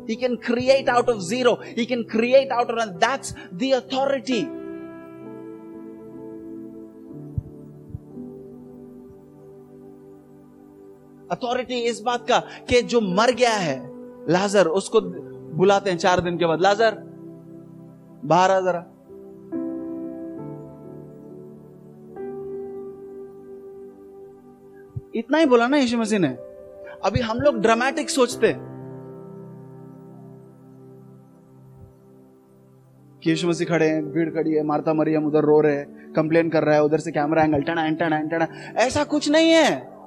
[0.07, 1.57] He can create out of zero.
[1.57, 4.49] He can create out of, that's the authority.
[11.32, 12.40] Authority इस बात का
[12.70, 13.92] कि जो मर गया है,
[14.30, 15.02] लाजर, उसको
[15.58, 16.96] बुलाते हैं चार दिन के बाद। लाजर,
[18.26, 18.80] बाहर आ जरा।
[25.16, 26.28] इतना ही बोला ना यीशु मसीह ने।
[27.06, 28.54] अभी हम लोग ड्रामेटिक सोचते
[33.24, 36.50] कि यीशु मसीह खड़े हैं, भीड़ खड़ी है, मारता मरियम उधर रो रहे हैं कंप्लेन
[36.50, 38.48] कर रहा है, उधर से कैमरा एंगल टना टना टना
[38.78, 40.01] ऐसा कुछ नहीं है।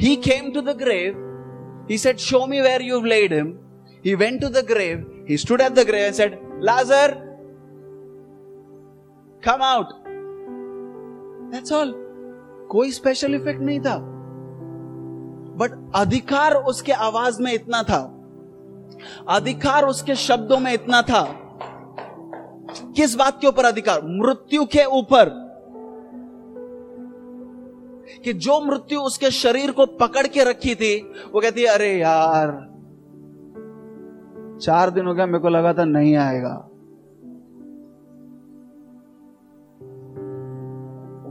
[0.00, 1.26] He came to the grave
[1.88, 3.58] He said, Show me where you've laid him.
[4.02, 5.06] He went to the grave.
[5.26, 7.08] He stood at the grave and said, Lazar,
[9.42, 9.94] come out.
[11.50, 11.94] That's all.
[12.70, 13.96] कोई special effect नहीं था
[15.60, 18.00] but अधिकार उसके आवाज़ में इतना था
[19.36, 21.22] अधिकार उसके शब्दों में इतना था
[22.96, 25.30] किस बात के ऊपर अधिकार मृत्यु के ऊपर
[28.24, 32.68] कि जो मृत्यु उसके शरीर को पकड़ के रखी थी, वो कहती है अरे यार,
[34.62, 36.64] चार दिन हो गया मेरे को लगा था नहीं आएगा।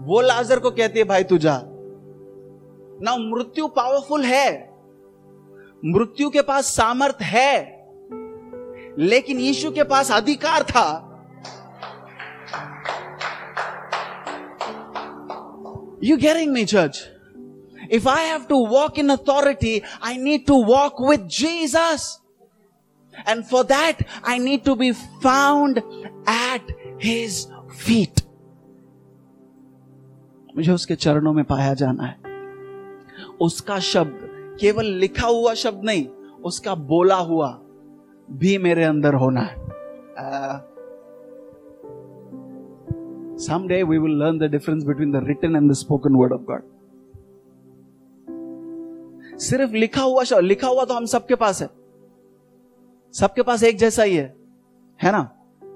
[0.06, 1.62] वो लाजर को कहती है, भाई तू जा।
[3.02, 4.78] ना, मृत्यु पावरफुल है।
[5.86, 7.88] मृत्यु के पास सामर्थ है,
[9.00, 11.07] लेकिन यीशु के पास अधिकार था।
[16.00, 17.06] You getting me, church?
[17.90, 22.20] If I have to walk in authority, I need to walk with Jesus.
[23.26, 25.82] And for that, I need to be found
[26.28, 26.62] at
[27.00, 28.24] His feet.
[30.56, 36.06] मुझे उसके चरणों में पाया जाना है उसका शब्द केवल लिखा हुआ शब्द नहीं
[36.50, 37.50] उसका बोला हुआ
[38.40, 39.56] भी मेरे अंदर होना है
[40.24, 40.77] uh,
[43.38, 46.62] Someday we will learn the difference between the written and the spoken word of God.
[49.40, 51.70] सिर्फ़ लिखा हुआ लिखा हुआ तो हम सबके पास है।
[53.14, 54.36] सबके पास एक जैसा ही है।
[55.04, 55.32] है ना?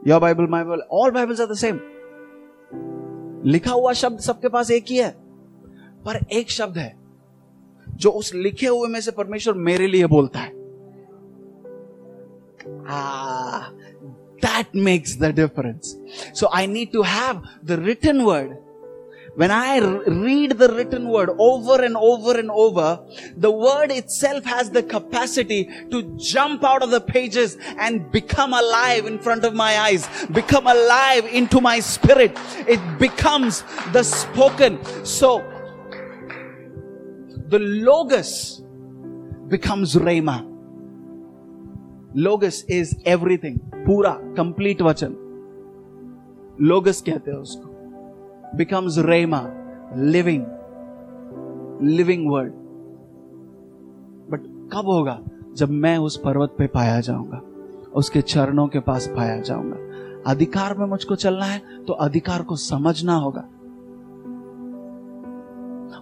[0.07, 1.79] Your Bible my Bible all Bibles are the same
[3.45, 5.15] लिखा हुआ शब्द सबके पास एक ही है।
[6.05, 6.95] पर एक शब्द है
[7.89, 10.51] जो उस लिखे हुए में से परमेश्वर मेरे लिए बोलता है।
[12.87, 13.59] आ,
[14.41, 15.95] That makes the difference.
[16.33, 18.57] So I need to have the written word.
[19.35, 22.99] When I read the written word over and over and over,
[23.37, 29.05] the word itself has the capacity to jump out of the pages and become alive
[29.05, 32.37] in front of my eyes, become alive into my spirit.
[32.67, 33.63] It becomes
[33.93, 34.83] the spoken.
[35.05, 35.39] So,
[37.47, 38.61] the logos
[39.47, 40.50] becomes Rhema.
[42.15, 45.15] Logos is everything पूरा complete वचन
[46.61, 49.41] logos कहते हैं उसको becomes rhema
[49.95, 50.45] living
[51.81, 52.51] living word
[54.31, 54.43] but
[54.73, 55.19] कब होगा
[55.53, 57.41] जब मैं उस पर्वत पे पाया जाऊँगा
[57.95, 59.77] उसके चरणों के पास पाया जाऊँगा
[60.31, 63.47] अधिकार में मुझको चलना है तो अधिकार को समझना होगा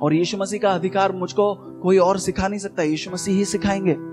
[0.02, 4.09] और यीशु मसीह का अधिकार मुझको कोई और सिखा नहीं सकता यीशु मसीह ही सिखाएँगे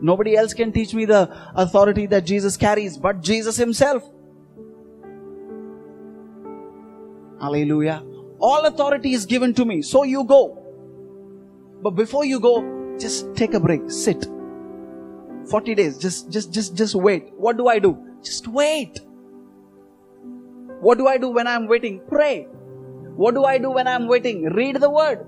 [0.00, 4.02] Nobody else can teach me the authority that Jesus carries but Jesus Himself.
[7.40, 8.02] Hallelujah.
[8.38, 9.82] All authority is given to me.
[9.82, 10.62] So you go.
[11.82, 13.90] But before you go, just take a break.
[13.90, 14.26] Sit.
[15.50, 15.98] 40 days.
[15.98, 17.32] Just, just, just, just wait.
[17.36, 17.96] What do I do?
[18.22, 19.00] Just wait.
[20.80, 22.00] What do I do when I'm waiting?
[22.08, 22.44] Pray.
[23.16, 24.44] What do I do when I'm waiting?
[24.44, 25.26] Read the word.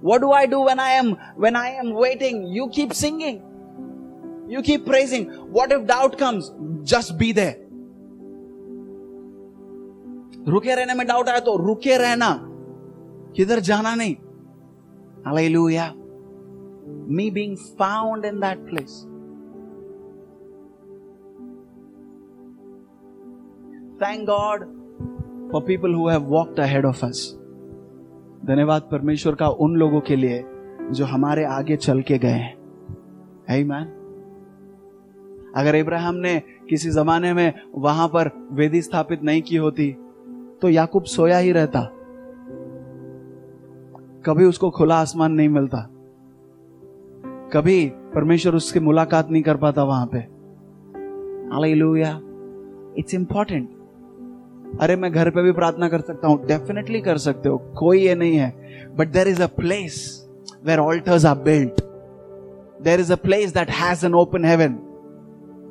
[0.00, 2.46] What do I do when I am, when I am waiting?
[2.46, 3.42] You keep singing.
[4.48, 5.26] You keep praising.
[5.52, 6.52] What if doubt comes?
[6.84, 7.56] Just be there.
[10.48, 12.30] रुके रहने में doubt आया तो रुके रहना
[13.36, 14.16] किधर जाना नहीं
[15.26, 15.94] Hallelujah.
[17.06, 18.94] Me being found in that place.
[24.00, 24.64] Thank God
[25.50, 27.26] for people who have walked ahead of us.
[28.46, 30.42] धन्यवाद परमेश्वर का उन लोगों के लिए
[30.98, 32.56] जो हमारे आगे चल के गए हैं
[33.50, 33.97] Amen.
[35.58, 39.92] अगर इब्राहिम ने किसी जमाने में वहाँ पर वेदी स्थापित नहीं की होती
[40.62, 41.80] तो याकूब सोया ही रहता।
[44.26, 45.78] कभी उसको खुला आसमान नहीं मिलता।
[47.52, 50.18] कभी परमेश्वर उसकी मुलाकात नहीं कर पाता वहाँ पे।
[51.54, 52.20] हालेलुया।
[52.98, 53.68] इट्स इंपॉर्टेंट
[54.80, 58.14] अरे, मैं घर पे भी प्रार्थना कर सकता हूँ। डेफिनेटली कर सकते हो। कोई ये
[58.14, 58.50] नहीं है।
[58.96, 59.94] But there is a place
[60.64, 61.80] where altars are built
[62.82, 64.78] there is a place that has an open heaven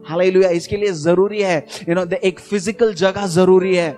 [0.09, 1.57] hallelujah इसके लिए ज़रूरी है
[1.89, 3.89] यू नो know, एक फ़िज़िकल जगह ज़रूरी है।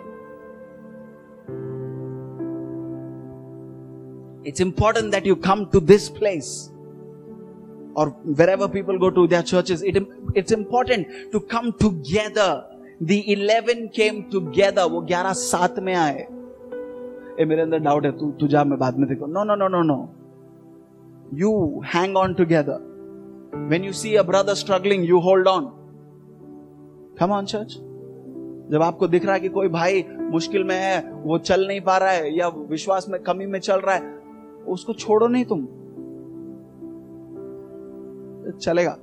[4.48, 6.49] It's important that you come to this place
[7.98, 8.14] और
[8.49, 9.98] wherever people go to their churches it
[10.38, 12.52] it's important to come together
[13.03, 16.27] the eleven came together वो ग्यारह सात में आए।
[17.40, 19.68] ए, मेरे अंदर डाउट है तू तू जा मैं बाद में देखो no no no
[19.68, 19.98] no no
[21.40, 21.52] you
[21.94, 22.88] hang on together
[23.69, 25.72] when you see a brother struggling you hold on
[27.22, 27.72] come on, church.
[28.72, 31.98] जब आपको दिख रहा है कि कोई भाई मुश्किल में है, वो चल नहीं पा
[31.98, 34.18] रहा है, या विश्वास में कमी में चल रहा है,
[34.68, 35.68] उसको छोड़ो नहीं तुम।
[38.58, 38.98] चलेगा।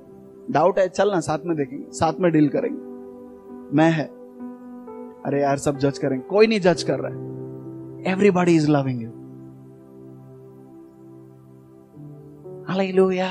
[0.51, 2.81] डाउट है, चलना, साथ में देखेंगे, साथ में डील करेंगे।
[3.75, 4.05] मैं है।
[5.25, 7.17] अरे यार, सब जज करेंगे। कोई नहीं जज कर रहा है।
[8.13, 9.09] Everybody is loving you
[12.67, 13.29] Hallelujah.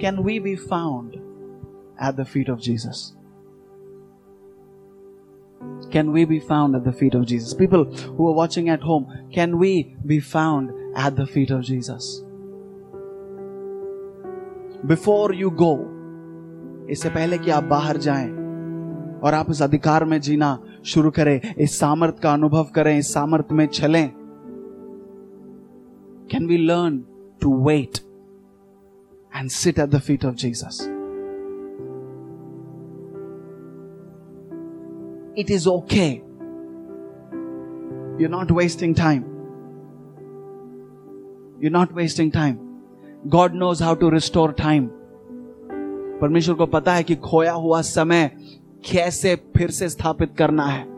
[0.00, 1.12] Can we be found
[2.02, 3.21] at the feet of Jesus?
[5.91, 7.53] Can we be found at the feet of Jesus?
[7.53, 12.21] People who are watching at home, can we be found at the feet of Jesus?
[14.85, 15.75] Before you go,
[16.91, 18.29] इससे पहले कि आप बाहर जाएं
[19.25, 23.51] और आप इस अधिकार में जीना शुरू करें इस सामर्थ का अनुभव करें इस सामर्थ
[23.51, 24.09] में चलें
[26.31, 27.03] can we learn
[27.41, 27.99] to wait
[29.37, 30.89] and sit at the feet of Jesus.
[35.34, 36.22] It is okay.
[38.18, 39.24] You're not wasting time.
[41.58, 42.58] You're not wasting time.
[43.28, 44.90] God knows how to restore time.
[46.20, 48.30] परमेश्वर को पता है कि खोया हुआ समय
[48.84, 50.90] कैसे फिर से स्थापित करना है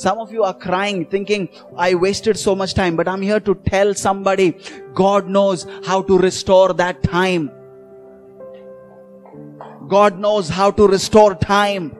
[0.00, 2.96] Some of you are crying, thinking, I wasted so much time.
[2.96, 4.54] But I'm here to tell somebody,
[4.94, 7.50] God knows how to restore that time.
[9.90, 11.90] God knows how to restore time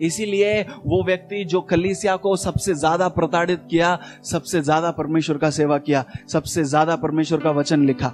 [0.00, 5.78] इसीलिए वो व्यक्ति जो कलीसिया को सबसे ज़्यादा प्रताड़ित किया, सबसे ज़्यादा परमेश्वर का सेवा
[5.78, 8.08] किया, सबसे ज़्यादा परमेश्वर का वचन लिखा।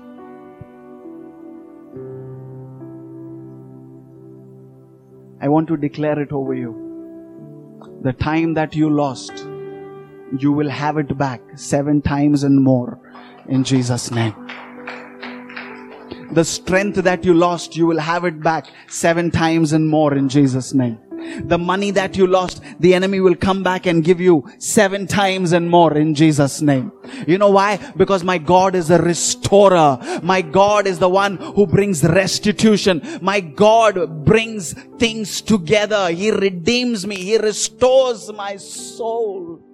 [5.43, 6.73] I want to declare it over you
[8.05, 9.45] the time that you lost
[10.43, 12.97] you will have it back seven times in more
[13.51, 14.33] in Jesus name
[16.33, 20.29] The strength that you lost, you will have it back seven times and more in
[20.29, 20.99] Jesus' name.
[21.45, 25.53] The money that you lost, the enemy will come back and give you seven times
[25.53, 26.93] and more in Jesus' name.
[27.27, 27.79] You know why?
[27.97, 29.99] Because my God is a restorer.
[30.23, 33.19] My God is the one who brings restitution.
[33.21, 36.11] My God brings things together.
[36.11, 37.17] He redeems me.
[37.17, 39.68] He restores my soul.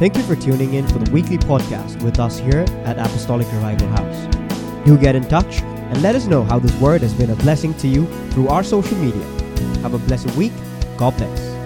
[0.00, 3.86] Thank you for tuning in for the weekly podcast with us here at Apostolic Revival
[3.88, 4.34] House.
[4.86, 7.74] Do get in touch and let us know how this word has been a blessing
[7.74, 9.22] to you through our social media.
[9.82, 10.52] Have a blessed week.
[10.96, 11.59] God bless.